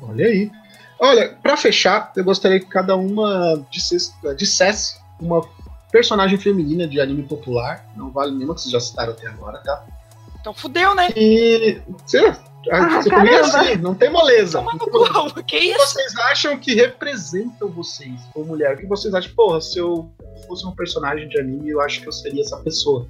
Olha 0.02 0.26
aí. 0.26 0.50
Olha, 1.00 1.34
para 1.42 1.56
fechar, 1.56 2.12
eu 2.14 2.24
gostaria 2.24 2.60
que 2.60 2.66
cada 2.66 2.94
uma 2.94 3.66
dissesse, 3.70 4.12
dissesse 4.36 5.00
uma 5.18 5.40
personagem 5.90 6.38
feminina 6.38 6.86
de 6.86 7.00
anime 7.00 7.22
popular. 7.22 7.86
Não 7.96 8.10
vale 8.10 8.32
nenhuma 8.32 8.54
que 8.54 8.60
vocês 8.60 8.72
já 8.72 8.80
citaram 8.80 9.12
até 9.12 9.26
agora, 9.28 9.58
tá? 9.58 9.84
Então 10.38 10.52
fudeu, 10.52 10.94
né? 10.94 11.08
E. 11.16 11.80
ah, 12.70 13.02
você 13.02 13.10
comigo 13.10 13.34
é 13.34 13.40
assim, 13.40 13.76
não 13.76 13.94
tem 13.94 14.10
moleza. 14.10 14.58
Toma 14.58 14.72
no 14.72 15.32
cu, 15.32 15.44
que 15.44 15.56
isso? 15.58 15.74
O 15.74 15.78
que 15.78 15.86
vocês 15.86 16.16
acham 16.16 16.58
que 16.58 16.74
representam 16.74 17.68
vocês 17.68 18.20
como 18.32 18.46
mulher? 18.46 18.74
O 18.74 18.78
que 18.78 18.86
vocês 18.86 19.12
acham? 19.14 19.32
Porra, 19.34 19.60
se 19.60 19.78
eu 19.78 20.10
fosse 20.46 20.66
um 20.66 20.72
personagem 20.72 21.28
de 21.28 21.38
anime, 21.38 21.70
eu 21.70 21.80
acho 21.80 22.00
que 22.00 22.08
eu 22.08 22.12
seria 22.12 22.42
essa 22.42 22.56
pessoa. 22.58 23.06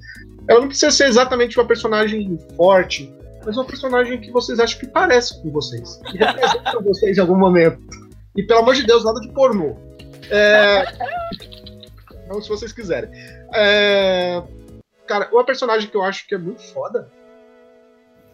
Ela 0.47 0.61
não 0.61 0.67
precisa 0.67 0.91
ser 0.91 1.07
exatamente 1.07 1.57
uma 1.57 1.67
personagem 1.67 2.37
forte, 2.55 3.13
mas 3.45 3.55
uma 3.57 3.65
personagem 3.65 4.19
que 4.19 4.31
vocês 4.31 4.59
acham 4.59 4.79
que 4.79 4.87
parece 4.87 5.41
com 5.41 5.51
vocês, 5.51 5.99
que 6.09 6.17
representa 6.17 6.79
vocês 6.83 7.17
em 7.17 7.21
algum 7.21 7.37
momento. 7.37 7.79
E 8.35 8.43
pelo 8.43 8.61
amor 8.61 8.75
de 8.75 8.83
Deus, 8.83 9.03
nada 9.03 9.19
de 9.19 9.29
pornô. 9.29 9.75
É... 10.29 10.85
Não, 12.27 12.41
se 12.41 12.49
vocês 12.49 12.71
quiserem. 12.71 13.09
É... 13.53 14.41
Cara, 15.05 15.29
uma 15.31 15.45
personagem 15.45 15.89
que 15.89 15.95
eu 15.95 16.03
acho 16.03 16.27
que 16.27 16.33
é 16.33 16.37
muito 16.37 16.61
foda, 16.61 17.11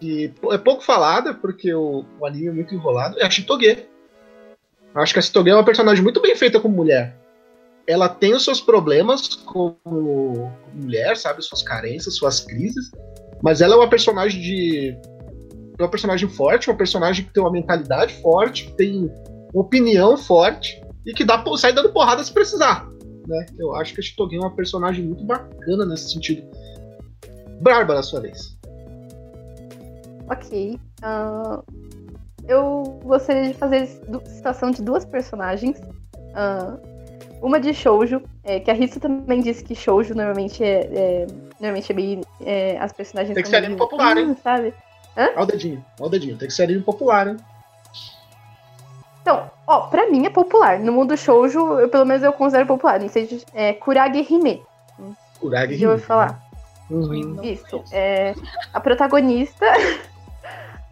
e 0.02 0.32
é 0.52 0.58
pouco 0.58 0.84
falada, 0.84 1.34
porque 1.34 1.74
o, 1.74 2.06
o 2.20 2.26
anime 2.26 2.48
é 2.48 2.52
muito 2.52 2.74
enrolado, 2.74 3.20
é 3.20 3.26
a 3.26 3.30
Shitoge. 3.30 3.86
Acho 4.96 5.14
que 5.14 5.20
a 5.20 5.22
Shitoge 5.22 5.50
é 5.50 5.54
uma 5.54 5.66
personagem 5.66 6.04
muito 6.04 6.22
bem 6.22 6.36
feita 6.36 6.60
como 6.60 6.76
mulher. 6.76 7.16
Ela 7.88 8.08
tem 8.08 8.34
os 8.34 8.44
seus 8.44 8.62
problemas 8.62 9.28
como, 9.36 10.52
mulher, 10.74 11.18
sabe? 11.18 11.42
Suas 11.42 11.62
carências, 11.62 12.16
suas 12.16 12.40
crises. 12.40 12.92
Mas 13.42 13.62
ela 13.62 13.74
é 13.74 13.78
uma 13.78 13.90
personagem 13.90 14.40
de. 14.40 14.98
Uma 15.80 15.90
personagem 15.90 16.28
forte, 16.28 16.70
uma 16.70 16.78
personagem 16.78 17.26
que 17.26 17.34
tem 17.34 17.42
uma 17.42 17.52
mentalidade 17.52 18.14
forte, 18.22 18.66
que 18.66 18.74
tem 18.74 19.12
opinião 19.54 20.18
forte 20.18 20.82
e 21.06 21.14
que 21.14 21.24
dá 21.24 21.42
sai 21.58 21.72
dando 21.72 21.92
porrada 21.92 22.24
se 22.24 22.34
precisar. 22.34 22.86
Né? 23.28 23.46
Eu 23.58 23.74
acho 23.76 23.94
que 23.94 24.02
a 24.02 24.04
Shitogen 24.04 24.40
é 24.40 24.42
uma 24.42 24.56
personagem 24.56 25.06
muito 25.06 25.24
bacana 25.24 25.86
nesse 25.86 26.12
sentido. 26.12 26.44
Bárbara, 27.62 28.04
sua 28.04 28.20
vez. 28.20 28.59
Ok. 30.30 30.80
Uh, 31.04 31.64
eu 32.48 33.00
gostaria 33.04 33.48
de 33.48 33.54
fazer 33.54 33.88
citação 34.26 34.72
de 34.72 34.82
duas 34.82 35.06
personagens. 35.06 35.80
Uh, 35.80 36.80
uma 37.42 37.60
de 37.60 37.74
shoujo, 37.74 38.22
é, 38.44 38.60
que 38.60 38.70
a 38.70 38.74
Rita 38.74 39.00
também 39.00 39.42
disse 39.42 39.64
que 39.64 39.74
shoujo 39.74 40.14
normalmente 40.14 40.64
é, 40.64 40.82
é 40.94 41.28
normalmente 41.60 41.92
é 41.92 41.96
bem 41.96 42.22
é, 42.42 42.78
as 42.80 42.92
personagens 42.92 43.34
tem 43.34 43.44
que 43.44 43.50
ser 43.50 43.58
anime 43.58 43.78
popular, 43.78 44.18
hein? 44.18 44.36
Sabe? 44.44 44.74
Hã? 45.18 45.30
Olha 45.36 45.44
o 45.44 45.46
dedinho, 45.46 45.86
olha 46.00 46.08
o 46.08 46.10
dedinho, 46.10 46.38
tem 46.38 46.48
que 46.48 46.54
ser 46.54 46.64
anime 46.64 46.82
popular, 46.82 47.28
hein? 47.28 47.38
Então, 49.22 49.50
ó, 49.68 49.82
pra 49.88 50.10
mim 50.10 50.26
é 50.26 50.30
popular. 50.30 50.80
No 50.80 50.92
mundo 50.92 51.16
shoujo, 51.16 51.80
eu 51.80 51.88
pelo 51.88 52.06
menos 52.06 52.24
eu 52.24 52.34
considero 52.34 52.66
popular. 52.66 53.00
Não 53.00 53.10
sei, 53.10 53.42
é 53.54 53.74
Kurage 53.74 54.26
Hime. 54.30 54.62
Kurage 55.40 55.74
Hime. 55.76 55.82
Já 55.82 55.98
falar. 56.00 56.42
Uhum. 56.90 57.40
Isso. 57.44 57.84
É, 57.92 58.34
a 58.74 58.80
protagonista 58.80 59.66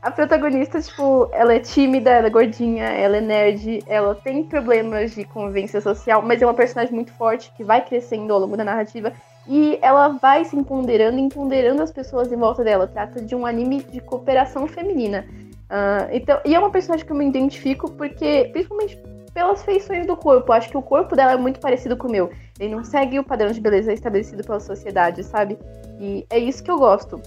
a 0.08 0.12
protagonista, 0.12 0.82
tipo, 0.82 1.30
ela 1.34 1.54
é 1.54 1.60
tímida, 1.60 2.10
ela 2.10 2.28
é 2.28 2.30
gordinha, 2.30 2.86
ela 2.86 3.18
é 3.18 3.22
nerd, 3.22 3.84
ela 3.86 4.16
tem 4.16 4.42
problemas 4.42 5.14
de 5.14 5.26
convivência 5.26 5.82
social, 5.82 6.22
mas 6.22 6.42
é 6.42 6.46
uma 6.46 6.54
personagem 6.54 6.96
muito 6.96 7.12
forte 7.12 7.52
que 7.58 7.64
vai 7.64 7.84
crescendo 7.84 8.32
ao 8.32 8.40
longo 8.40 8.56
da 8.56 8.64
narrativa 8.64 9.12
e 9.46 9.78
ela 9.82 10.08
vai 10.08 10.46
se 10.46 10.56
empoderando 10.56 11.20
empoderando 11.20 11.84
as 11.84 11.92
pessoas 11.92 12.32
em 12.32 12.38
volta 12.38 12.64
dela. 12.64 12.88
Trata 12.88 13.22
de 13.22 13.36
um 13.36 13.46
anime 13.46 13.84
de 13.84 14.00
cooperação 14.00 14.66
feminina. 14.66 15.26
Uh, 15.70 16.08
então, 16.14 16.40
e 16.46 16.56
é 16.56 16.60
uma 16.60 16.72
personagem 16.72 17.06
que 17.06 17.12
eu 17.12 17.18
me 17.18 17.28
identifico 17.28 17.92
porque, 17.92 18.50
principalmente 18.54 18.98
pelas 19.34 19.62
feições 19.62 20.08
do 20.08 20.16
corpo, 20.16 20.54
acho 20.54 20.70
que 20.70 20.78
o 20.78 20.82
corpo 20.82 21.18
dela 21.18 21.34
é 21.34 21.38
muito 21.38 21.60
parecido 21.60 21.98
com 21.98 22.08
o 22.08 22.12
meu. 22.12 22.32
Ele 22.58 22.74
não 22.74 22.84
segue 22.84 23.20
o 23.20 23.26
padrão 23.26 23.52
de 23.52 23.60
beleza 23.60 23.92
estabelecido 23.92 24.42
pela 24.42 24.62
sociedade, 24.62 25.22
sabe? 25.26 25.60
E 26.00 26.26
é 26.30 26.40
isso 26.40 26.64
que 26.64 26.72
eu 26.72 26.78
gosto. 26.78 27.22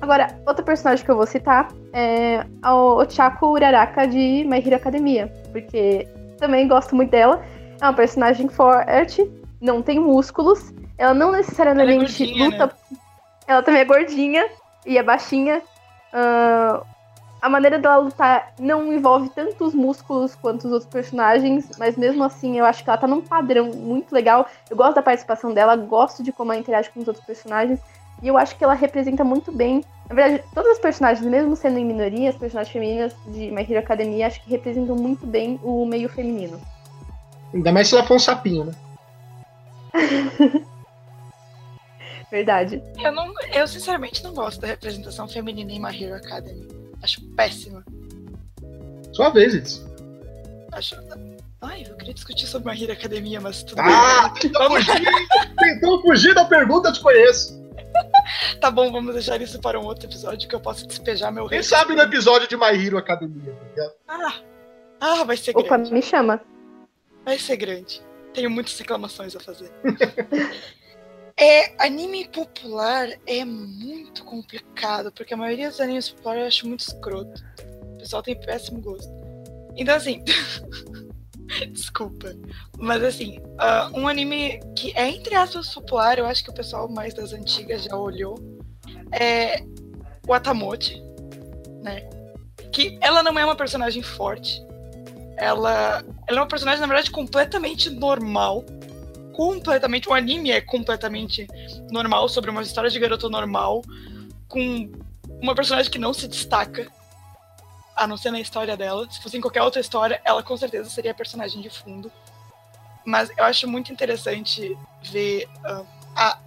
Agora, 0.00 0.28
outra 0.46 0.64
personagem 0.64 1.04
que 1.04 1.10
eu 1.10 1.16
vou 1.16 1.26
citar 1.26 1.68
é 1.92 2.44
o 2.64 3.00
Ochako 3.00 3.48
Uraraka 3.48 4.06
de 4.06 4.44
My 4.44 4.58
Hero 4.58 4.76
Academia, 4.76 5.32
porque 5.50 6.06
também 6.38 6.68
gosto 6.68 6.94
muito 6.94 7.10
dela. 7.10 7.42
É 7.80 7.84
uma 7.84 7.94
personagem 7.94 8.48
forte, 8.48 9.28
não 9.60 9.82
tem 9.82 9.98
músculos, 9.98 10.72
ela 10.96 11.14
não 11.14 11.32
necessariamente 11.32 12.24
ela 12.24 12.32
é 12.32 12.44
luta. 12.44 12.66
Né? 12.66 12.98
ela 13.46 13.62
também 13.62 13.80
é 13.80 13.84
gordinha 13.84 14.48
e 14.86 14.98
é 14.98 15.02
baixinha. 15.02 15.62
Uh, 16.12 16.84
a 17.40 17.48
maneira 17.48 17.78
dela 17.78 17.98
lutar 17.98 18.52
não 18.58 18.92
envolve 18.92 19.28
tantos 19.30 19.72
músculos 19.74 20.34
quanto 20.34 20.66
os 20.66 20.72
outros 20.72 20.90
personagens, 20.90 21.70
mas 21.78 21.96
mesmo 21.96 22.24
assim 22.24 22.58
eu 22.58 22.64
acho 22.64 22.82
que 22.82 22.90
ela 22.90 22.98
tá 22.98 23.06
num 23.06 23.20
padrão 23.20 23.66
muito 23.66 24.12
legal. 24.12 24.46
Eu 24.68 24.76
gosto 24.76 24.96
da 24.96 25.02
participação 25.02 25.54
dela, 25.54 25.76
gosto 25.76 26.22
de 26.22 26.32
como 26.32 26.52
ela 26.52 26.60
interage 26.60 26.90
com 26.90 27.00
os 27.00 27.06
outros 27.06 27.24
personagens, 27.24 27.80
e 28.22 28.28
eu 28.28 28.36
acho 28.36 28.56
que 28.56 28.64
ela 28.64 28.74
representa 28.74 29.22
muito 29.24 29.52
bem. 29.52 29.84
Na 30.08 30.14
verdade, 30.14 30.42
todas 30.54 30.72
as 30.72 30.78
personagens, 30.78 31.24
mesmo 31.26 31.54
sendo 31.54 31.78
em 31.78 31.84
minoria, 31.84 32.30
as 32.30 32.36
personagens 32.36 32.72
femininas 32.72 33.14
de 33.26 33.50
My 33.50 33.62
Hero 33.62 33.78
Academia, 33.78 34.26
acho 34.26 34.42
que 34.42 34.50
representam 34.50 34.96
muito 34.96 35.26
bem 35.26 35.60
o 35.62 35.84
meio 35.84 36.08
feminino. 36.08 36.60
Ainda 37.54 37.72
mais 37.72 37.88
se 37.88 37.94
ela 37.94 38.04
for 38.04 38.14
um 38.14 38.18
sapinho, 38.18 38.64
né? 38.64 38.74
Verdade. 42.30 42.82
Eu, 42.98 43.10
não, 43.12 43.32
eu 43.54 43.66
sinceramente 43.66 44.22
não 44.22 44.34
gosto 44.34 44.60
da 44.60 44.66
representação 44.66 45.26
feminina 45.26 45.72
em 45.72 45.80
My 45.80 46.02
Hero 46.02 46.14
Academy. 46.14 46.68
Acho 47.02 47.22
péssima. 47.34 47.82
Sua 49.12 49.30
vez, 49.30 49.54
Itz. 49.54 49.86
Acho. 50.72 50.96
Ai, 51.60 51.86
eu 51.88 51.96
queria 51.96 52.14
discutir 52.14 52.46
sobre 52.46 52.70
My 52.70 52.82
Hero 52.82 52.92
Academia, 52.92 53.40
mas 53.40 53.62
tudo 53.62 53.80
ah, 53.80 54.32
bem. 54.40 54.52
Fugir, 54.52 55.28
tentou 55.58 56.02
fugir 56.02 56.34
da 56.34 56.44
pergunta, 56.44 56.88
eu 56.88 56.92
te 56.92 57.00
conheço. 57.00 57.57
tá 58.60 58.70
bom, 58.70 58.90
vamos 58.90 59.14
deixar 59.14 59.40
isso 59.40 59.60
para 59.60 59.78
um 59.78 59.84
outro 59.84 60.06
episódio 60.06 60.48
que 60.48 60.54
eu 60.54 60.60
possa 60.60 60.86
despejar 60.86 61.32
meu 61.32 61.48
Quem 61.48 61.62
sabe 61.62 61.94
no 61.94 62.02
episódio 62.02 62.48
de 62.48 62.56
My 62.56 62.74
Hero 62.74 62.98
Academia, 62.98 63.56
tá 63.74 63.92
Ah, 64.08 64.34
ah 65.00 65.24
vai 65.24 65.36
ser 65.36 65.56
Opa, 65.56 65.76
grande. 65.76 65.92
me 65.92 66.02
chama. 66.02 66.40
Vai 67.24 67.38
ser 67.38 67.56
grande. 67.56 68.02
Tenho 68.32 68.50
muitas 68.50 68.78
reclamações 68.78 69.34
a 69.34 69.40
fazer. 69.40 69.70
é, 71.36 71.74
anime 71.84 72.28
popular 72.28 73.08
é 73.26 73.44
muito 73.44 74.24
complicado, 74.24 75.12
porque 75.12 75.34
a 75.34 75.36
maioria 75.36 75.68
dos 75.68 75.80
animes 75.80 76.08
populares 76.10 76.42
eu 76.42 76.48
acho 76.48 76.68
muito 76.68 76.80
escroto. 76.80 77.42
O 77.94 77.98
pessoal 77.98 78.22
tem 78.22 78.38
péssimo 78.38 78.80
gosto. 78.80 79.12
Então, 79.76 79.94
assim. 79.94 80.22
Desculpa. 81.72 82.34
Mas, 82.78 83.02
assim, 83.02 83.38
uh, 83.38 83.98
um 83.98 84.06
anime 84.06 84.60
que 84.76 84.92
é, 84.96 85.08
entre 85.08 85.34
aspas, 85.34 85.72
popular, 85.74 86.18
eu 86.18 86.26
acho 86.26 86.44
que 86.44 86.50
o 86.50 86.54
pessoal 86.54 86.88
mais 86.88 87.14
das 87.14 87.32
antigas 87.32 87.84
já 87.84 87.96
olhou, 87.96 88.36
é 89.12 89.62
o 90.26 90.34
Atamote, 90.34 91.02
né? 91.82 92.08
Que 92.72 92.98
ela 93.00 93.22
não 93.22 93.38
é 93.38 93.44
uma 93.44 93.56
personagem 93.56 94.02
forte. 94.02 94.62
Ela, 95.36 96.04
ela 96.26 96.38
é 96.38 96.42
uma 96.42 96.48
personagem, 96.48 96.80
na 96.80 96.86
verdade, 96.86 97.10
completamente 97.10 97.90
normal. 97.90 98.64
Completamente. 99.32 100.08
O 100.08 100.14
anime 100.14 100.50
é 100.50 100.60
completamente 100.60 101.46
normal, 101.90 102.28
sobre 102.28 102.50
uma 102.50 102.62
história 102.62 102.90
de 102.90 102.98
garoto 102.98 103.30
normal, 103.30 103.82
com 104.48 104.90
uma 105.40 105.54
personagem 105.54 105.90
que 105.90 105.98
não 105.98 106.12
se 106.12 106.26
destaca, 106.26 106.88
a 107.98 108.06
não 108.06 108.16
ser 108.16 108.30
na 108.30 108.40
história 108.40 108.76
dela. 108.76 109.06
Se 109.10 109.20
fosse 109.20 109.36
em 109.36 109.40
qualquer 109.40 109.62
outra 109.62 109.80
história, 109.80 110.20
ela 110.24 110.42
com 110.42 110.56
certeza 110.56 110.88
seria 110.88 111.10
a 111.10 111.14
personagem 111.14 111.60
de 111.60 111.68
fundo. 111.68 112.10
Mas 113.04 113.30
eu 113.36 113.44
acho 113.44 113.66
muito 113.66 113.92
interessante 113.92 114.78
ver 115.02 115.48
uh, 115.64 115.86
a, 116.14 116.38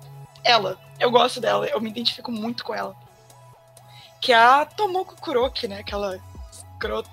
ela. 0.43 0.79
Eu 0.99 1.11
gosto 1.11 1.41
dela, 1.41 1.65
eu 1.65 1.81
me 1.81 1.89
identifico 1.89 2.31
muito 2.31 2.63
com 2.63 2.73
ela. 2.73 2.95
Que 4.21 4.31
é 4.31 4.35
a 4.35 4.65
Tomoko 4.65 5.15
Kuroki, 5.19 5.67
né? 5.67 5.79
Aquela 5.79 6.19
escrota. 6.51 7.09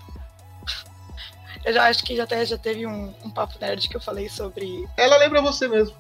Eu 1.64 1.72
já 1.72 1.88
acho 1.88 2.05
que 2.05 2.14
já 2.14 2.22
até 2.22 2.44
já 2.46 2.57
teve 2.57 2.87
um, 2.87 3.12
um 3.24 3.31
papo 3.31 3.59
nerd 3.61 3.88
que 3.88 3.96
eu 3.96 4.01
falei 4.01 4.29
sobre. 4.29 4.88
Ela 4.96 5.16
lembra 5.16 5.42
você 5.42 5.66
mesmo. 5.66 5.94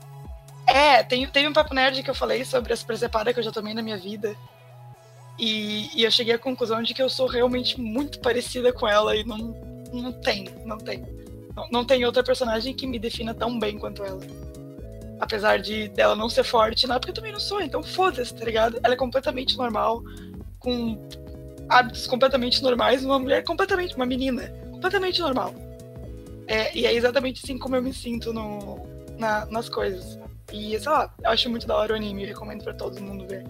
É, 0.66 1.02
tem, 1.02 1.26
teve 1.26 1.48
um 1.48 1.52
papo 1.52 1.74
nerd 1.74 2.02
que 2.02 2.08
eu 2.08 2.14
falei 2.14 2.44
sobre 2.44 2.72
as 2.72 2.84
presepadas 2.84 3.34
que 3.34 3.40
eu 3.40 3.44
já 3.44 3.50
tomei 3.50 3.74
na 3.74 3.82
minha 3.82 3.96
vida. 3.98 4.36
E, 5.38 5.90
e, 5.94 6.04
eu 6.04 6.10
cheguei 6.10 6.34
à 6.34 6.38
conclusão 6.38 6.82
de 6.82 6.92
que 6.92 7.00
eu 7.00 7.08
sou 7.08 7.28
realmente 7.28 7.80
muito 7.80 8.18
parecida 8.18 8.72
com 8.72 8.88
ela 8.88 9.14
e 9.14 9.24
não, 9.24 9.54
não 9.92 10.12
tem, 10.12 10.48
não 10.64 10.78
tem. 10.78 11.04
Não, 11.54 11.68
não 11.70 11.84
tem 11.84 12.04
outra 12.04 12.24
personagem 12.24 12.74
que 12.74 12.86
me 12.86 12.98
defina 12.98 13.32
tão 13.32 13.58
bem 13.58 13.78
quanto 13.78 14.02
ela. 14.02 14.20
Apesar 15.20 15.58
de 15.58 15.88
dela 15.88 16.16
não 16.16 16.28
ser 16.28 16.44
forte, 16.44 16.86
não, 16.86 16.96
porque 16.98 17.10
eu 17.10 17.14
também 17.14 17.32
não 17.32 17.40
sou, 17.40 17.60
então 17.60 17.82
foda-se, 17.82 18.34
tá 18.34 18.44
ligado? 18.44 18.80
Ela 18.82 18.94
é 18.94 18.96
completamente 18.96 19.56
normal, 19.56 20.02
com 20.58 20.98
hábitos 21.68 22.06
completamente 22.06 22.62
normais, 22.62 23.04
uma 23.04 23.18
mulher 23.18 23.44
completamente, 23.44 23.94
uma 23.94 24.06
menina, 24.06 24.48
completamente 24.72 25.20
normal. 25.20 25.54
É, 26.46 26.76
e 26.76 26.86
é 26.86 26.94
exatamente 26.94 27.42
assim 27.44 27.58
como 27.58 27.76
eu 27.76 27.82
me 27.82 27.92
sinto 27.92 28.32
no, 28.32 28.86
na, 29.18 29.46
nas 29.46 29.68
coisas. 29.68 30.18
E, 30.52 30.78
sei 30.78 30.90
lá, 30.90 31.12
eu 31.22 31.30
acho 31.30 31.50
muito 31.50 31.66
da 31.66 31.76
hora 31.76 31.92
o 31.92 31.96
anime, 31.96 32.24
recomendo 32.24 32.64
para 32.64 32.72
todo 32.72 33.00
mundo 33.02 33.26
ver. 33.26 33.44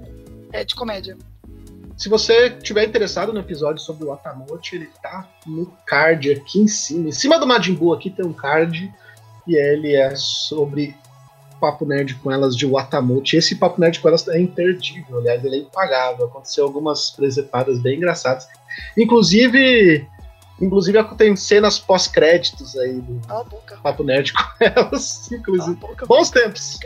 É 0.52 0.64
de 0.64 0.74
comédia. 0.74 1.16
Se 1.98 2.08
você 2.08 2.48
tiver 2.50 2.84
interessado 2.84 3.32
no 3.32 3.40
episódio 3.40 3.82
sobre 3.82 4.04
o 4.04 4.12
Atamote, 4.12 4.76
ele 4.76 4.88
tá 5.02 5.28
no 5.44 5.66
card 5.84 6.30
aqui 6.30 6.60
em 6.60 6.68
cima. 6.68 7.08
Em 7.08 7.12
cima 7.12 7.40
do 7.40 7.46
Majin 7.46 7.74
Buu 7.74 7.92
aqui 7.92 8.08
tem 8.08 8.24
um 8.24 8.32
card. 8.32 8.94
E 9.48 9.56
ele 9.56 9.96
é 9.96 10.14
sobre 10.14 10.94
Papo 11.60 11.84
Nerd 11.84 12.14
com 12.16 12.30
elas 12.30 12.56
de 12.56 12.66
Watamote. 12.66 13.36
Esse 13.36 13.56
Papo 13.56 13.80
Nerd 13.80 13.98
com 13.98 14.06
elas 14.06 14.28
é 14.28 14.40
imperdível, 14.40 15.18
aliás, 15.18 15.44
ele 15.44 15.56
é 15.56 15.58
impagável. 15.58 16.26
Aconteceu 16.26 16.64
algumas 16.64 17.10
presepadas 17.10 17.80
bem 17.80 17.96
engraçadas. 17.96 18.46
Inclusive, 18.96 20.06
inclusive 20.60 21.02
tem 21.16 21.34
cenas 21.34 21.80
pós-créditos 21.80 22.76
aí 22.76 23.00
do 23.00 23.20
Papo 23.82 24.04
Nerd 24.04 24.32
com 24.34 24.64
elas. 24.64 25.32
Inclusive. 25.32 25.80
Bons 26.06 26.30
tempos. 26.30 26.78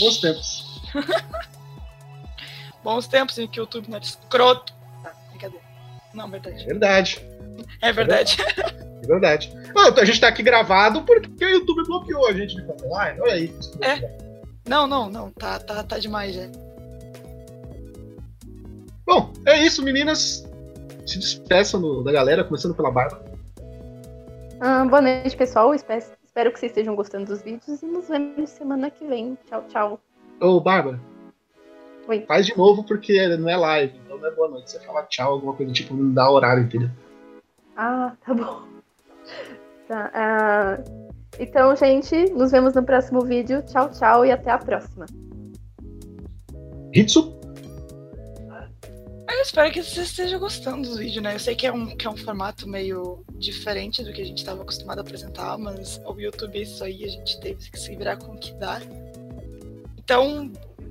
Bons 0.00 0.20
tempos. 0.20 0.82
Bons 2.86 3.08
tempos 3.08 3.36
em 3.36 3.48
que 3.48 3.58
o 3.58 3.62
YouTube 3.62 3.88
não 3.88 3.96
era 3.96 4.04
escroto. 4.04 4.72
Tá, 5.02 5.12
brincadeira. 5.30 5.64
Não, 6.14 6.30
verdade. 6.30 6.62
É 6.62 6.66
verdade. 6.68 7.26
É 7.82 7.92
verdade. 7.92 8.36
É 9.02 9.06
verdade. 9.06 9.52
Não, 9.74 9.88
a 9.88 10.04
gente 10.04 10.20
tá 10.20 10.28
aqui 10.28 10.40
gravado 10.40 11.02
porque 11.02 11.44
o 11.44 11.48
YouTube 11.48 11.84
bloqueou 11.84 12.28
a 12.28 12.32
gente 12.32 12.54
de 12.54 12.64
fazer 12.64 12.86
live. 12.86 13.20
Olha 13.22 13.32
aí. 13.32 13.54
É. 13.80 14.18
Não, 14.68 14.86
não, 14.86 15.10
não. 15.10 15.32
Tá, 15.32 15.58
tá, 15.58 15.82
tá 15.82 15.98
demais 15.98 16.36
já. 16.36 16.42
Bom, 19.04 19.32
é 19.46 19.60
isso, 19.66 19.82
meninas. 19.82 20.48
Se 21.04 21.18
despeçam 21.18 22.04
da 22.04 22.12
galera, 22.12 22.44
começando 22.44 22.76
pela 22.76 22.92
Bárbara. 22.92 23.24
Ah, 24.60 24.84
boa 24.84 25.02
noite, 25.02 25.36
pessoal. 25.36 25.74
Espero, 25.74 26.04
espero 26.24 26.52
que 26.52 26.60
vocês 26.60 26.70
estejam 26.70 26.94
gostando 26.94 27.26
dos 27.26 27.42
vídeos 27.42 27.82
e 27.82 27.86
nos 27.86 28.08
vemos 28.08 28.48
semana 28.50 28.92
que 28.92 29.04
vem. 29.04 29.36
Tchau, 29.48 29.64
tchau. 29.68 30.00
Ô, 30.40 30.60
Bárbara. 30.60 31.00
Oi. 32.08 32.24
Faz 32.26 32.46
de 32.46 32.56
novo 32.56 32.84
porque 32.84 33.36
não 33.36 33.48
é 33.48 33.56
live, 33.56 33.98
então 34.04 34.18
não 34.18 34.28
é 34.28 34.30
boa 34.30 34.48
noite. 34.48 34.70
Você 34.70 34.80
fala 34.80 35.02
tchau, 35.04 35.32
alguma 35.32 35.54
coisa 35.54 35.72
tipo, 35.72 35.94
não 35.94 36.12
dá 36.12 36.30
horário, 36.30 36.64
entendeu? 36.64 36.90
Ah, 37.76 38.12
tá 38.24 38.32
bom. 38.32 38.62
Tá, 39.88 40.10
uh, 40.14 41.12
então, 41.38 41.74
gente, 41.76 42.30
nos 42.32 42.50
vemos 42.50 42.74
no 42.74 42.82
próximo 42.82 43.20
vídeo. 43.22 43.62
Tchau, 43.62 43.90
tchau 43.90 44.24
e 44.24 44.30
até 44.30 44.50
a 44.50 44.58
próxima. 44.58 45.06
Hitsu? 46.92 47.36
Eu 49.36 49.42
espero 49.42 49.70
que 49.70 49.82
você 49.82 50.00
esteja 50.00 50.38
gostando 50.38 50.88
do 50.88 50.96
vídeo, 50.96 51.20
né? 51.20 51.34
Eu 51.34 51.38
sei 51.38 51.54
que 51.54 51.66
é 51.66 51.72
um, 51.72 51.94
que 51.94 52.06
é 52.06 52.10
um 52.10 52.16
formato 52.16 52.66
meio 52.66 53.22
diferente 53.34 54.02
do 54.02 54.12
que 54.12 54.22
a 54.22 54.24
gente 54.24 54.38
estava 54.38 54.62
acostumado 54.62 54.98
a 54.98 55.02
apresentar, 55.02 55.58
mas 55.58 56.00
o 56.06 56.18
YouTube 56.18 56.58
é 56.58 56.62
isso 56.62 56.82
aí, 56.82 57.04
a 57.04 57.08
gente 57.08 57.38
teve 57.40 57.70
que 57.70 57.78
se 57.78 57.94
virar 57.94 58.16
com 58.16 58.32
o 58.32 58.38
que 58.38 58.54
dá. 58.54 58.80
Então, 59.98 60.50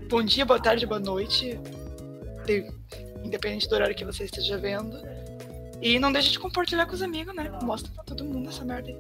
bom 0.10 0.24
dia, 0.24 0.46
boa 0.46 0.60
tarde, 0.60 0.86
boa 0.86 1.00
noite, 1.00 1.60
independente 3.24 3.68
do 3.68 3.76
horário 3.76 3.96
que 3.96 4.06
você 4.06 4.26
esteja 4.26 4.58
vendo. 4.58 5.02
E 5.82 6.00
não 6.00 6.12
deixe 6.12 6.32
de 6.32 6.40
compartilhar 6.40 6.86
com 6.86 6.94
os 6.94 7.02
amigos, 7.02 7.36
né? 7.36 7.52
Mostra 7.62 7.92
pra 7.94 8.04
todo 8.04 8.24
mundo 8.24 8.50
essa 8.50 8.64
merda 8.64 8.90
aí. 8.90 8.98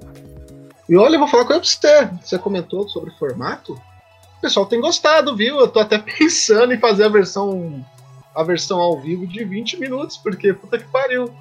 E 0.88 0.98
olha, 0.98 1.15
eu 1.15 1.20
vou 1.20 1.28
falar 1.28 1.46
com 1.46 1.58
você. 1.58 2.10
Você 2.22 2.38
comentou 2.38 2.88
sobre 2.89 3.12
formato. 3.12 3.74
O 4.38 4.41
pessoal 4.41 4.65
tem 4.65 4.80
gostado, 4.80 5.36
viu? 5.36 5.60
Eu 5.60 5.68
tô 5.68 5.80
até 5.80 5.98
pensando 6.20 6.74
em 6.74 6.80
fazer 6.80 7.06
a 7.06 7.10
versão 7.10 7.84
a 8.36 8.44
versão 8.44 8.80
ao 8.82 9.00
vivo 9.00 9.26
de 9.26 9.46
20 9.46 9.80
minutos, 9.80 10.18
porque 10.18 10.54
puta 10.54 10.78
que 10.78 10.88
pariu. 10.89 11.34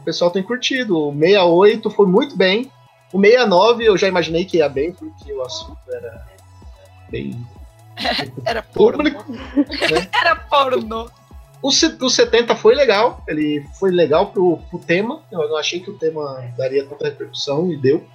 O 0.00 0.04
pessoal 0.04 0.30
tem 0.30 0.42
curtido. 0.42 1.08
O 1.08 1.12
68 1.12 1.90
foi 1.90 2.06
muito 2.06 2.36
bem. 2.36 2.70
O 3.12 3.18
69 3.18 3.84
eu 3.84 3.96
já 3.96 4.06
imaginei 4.06 4.44
que 4.44 4.58
ia 4.58 4.68
bem, 4.68 4.92
porque 4.92 5.32
o 5.32 5.42
assunto 5.42 5.78
era 5.88 6.26
bem. 7.10 7.34
era 8.44 8.62
porno. 8.62 9.02
né? 9.04 10.08
era 10.20 10.36
porno. 10.36 11.10
O, 11.62 11.68
o 11.68 12.10
70 12.10 12.54
foi 12.56 12.74
legal, 12.74 13.24
ele 13.26 13.64
foi 13.78 13.90
legal 13.90 14.30
pro, 14.32 14.58
pro 14.68 14.78
tema. 14.78 15.22
Eu 15.32 15.48
não 15.48 15.56
achei 15.56 15.80
que 15.80 15.90
o 15.90 15.94
tema 15.94 16.44
daria 16.58 16.84
tanta 16.84 17.06
repercussão 17.06 17.72
e 17.72 17.76
deu. 17.76 18.06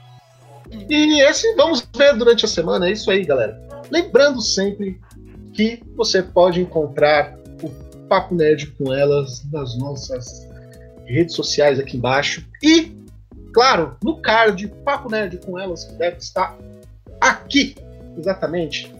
E 0.88 1.22
esse 1.24 1.56
vamos 1.56 1.88
ver 1.96 2.16
durante 2.16 2.46
a 2.46 2.48
semana, 2.48 2.88
é 2.88 2.92
isso 2.92 3.10
aí, 3.10 3.26
galera. 3.26 3.60
Lembrando 3.90 4.40
sempre 4.40 5.02
que 5.54 5.82
você 5.96 6.22
pode 6.22 6.62
encontrar 6.62 7.36
o 7.64 7.70
Papo 8.08 8.36
Nerd 8.36 8.68
com 8.78 8.94
elas 8.94 9.44
nas 9.52 9.76
nossas 9.78 10.48
redes 11.06 11.36
sociais 11.36 11.80
aqui 11.80 11.98
embaixo. 11.98 12.46
E, 12.62 12.96
claro, 13.52 13.98
no 14.04 14.22
card 14.22 14.68
Papo 14.86 15.10
Nerd 15.10 15.40
com 15.40 15.60
elas, 15.60 15.86
que 15.86 15.94
deve 15.94 16.18
estar 16.18 16.56
aqui, 17.20 17.76
exatamente. 18.16 18.94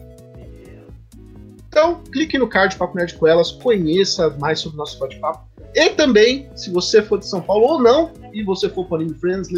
Então 1.70 2.02
clique 2.12 2.36
no 2.36 2.48
card 2.48 2.76
Papo 2.76 2.96
Nerd 2.96 3.14
com 3.14 3.28
Elas, 3.28 3.52
conheça 3.52 4.28
mais 4.40 4.58
sobre 4.58 4.76
o 4.76 4.78
nosso 4.78 4.98
bate-papo. 4.98 5.48
E 5.74 5.90
também, 5.90 6.50
se 6.56 6.68
você 6.68 7.00
for 7.00 7.18
de 7.18 7.26
São 7.26 7.40
Paulo 7.40 7.64
ou 7.64 7.80
não, 7.80 8.10
e 8.32 8.42
você 8.42 8.68
for 8.68 8.84
para 8.86 8.98
Anime 8.98 9.14
Friends, 9.14 9.48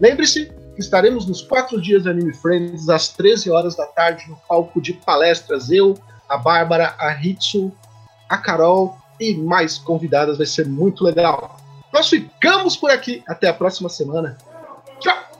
lembre-se 0.00 0.46
que 0.46 0.80
estaremos 0.80 1.26
nos 1.26 1.42
quatro 1.42 1.80
dias 1.80 2.02
de 2.02 2.08
Anime 2.10 2.34
Friends, 2.34 2.88
às 2.88 3.08
13 3.10 3.50
horas 3.50 3.76
da 3.76 3.86
tarde, 3.86 4.28
no 4.28 4.36
palco 4.48 4.80
de 4.80 4.94
palestras. 4.94 5.70
Eu, 5.70 5.94
a 6.28 6.36
Bárbara, 6.36 6.96
a 6.98 7.12
Hitsu, 7.12 7.72
a 8.28 8.36
Carol 8.36 8.98
e 9.20 9.34
mais 9.34 9.78
convidadas. 9.78 10.36
Vai 10.38 10.46
ser 10.46 10.66
muito 10.66 11.04
legal. 11.04 11.56
Nós 11.92 12.08
ficamos 12.08 12.76
por 12.76 12.90
aqui. 12.90 13.22
Até 13.28 13.48
a 13.48 13.54
próxima 13.54 13.88
semana. 13.88 14.36
Tchau! 14.98 15.33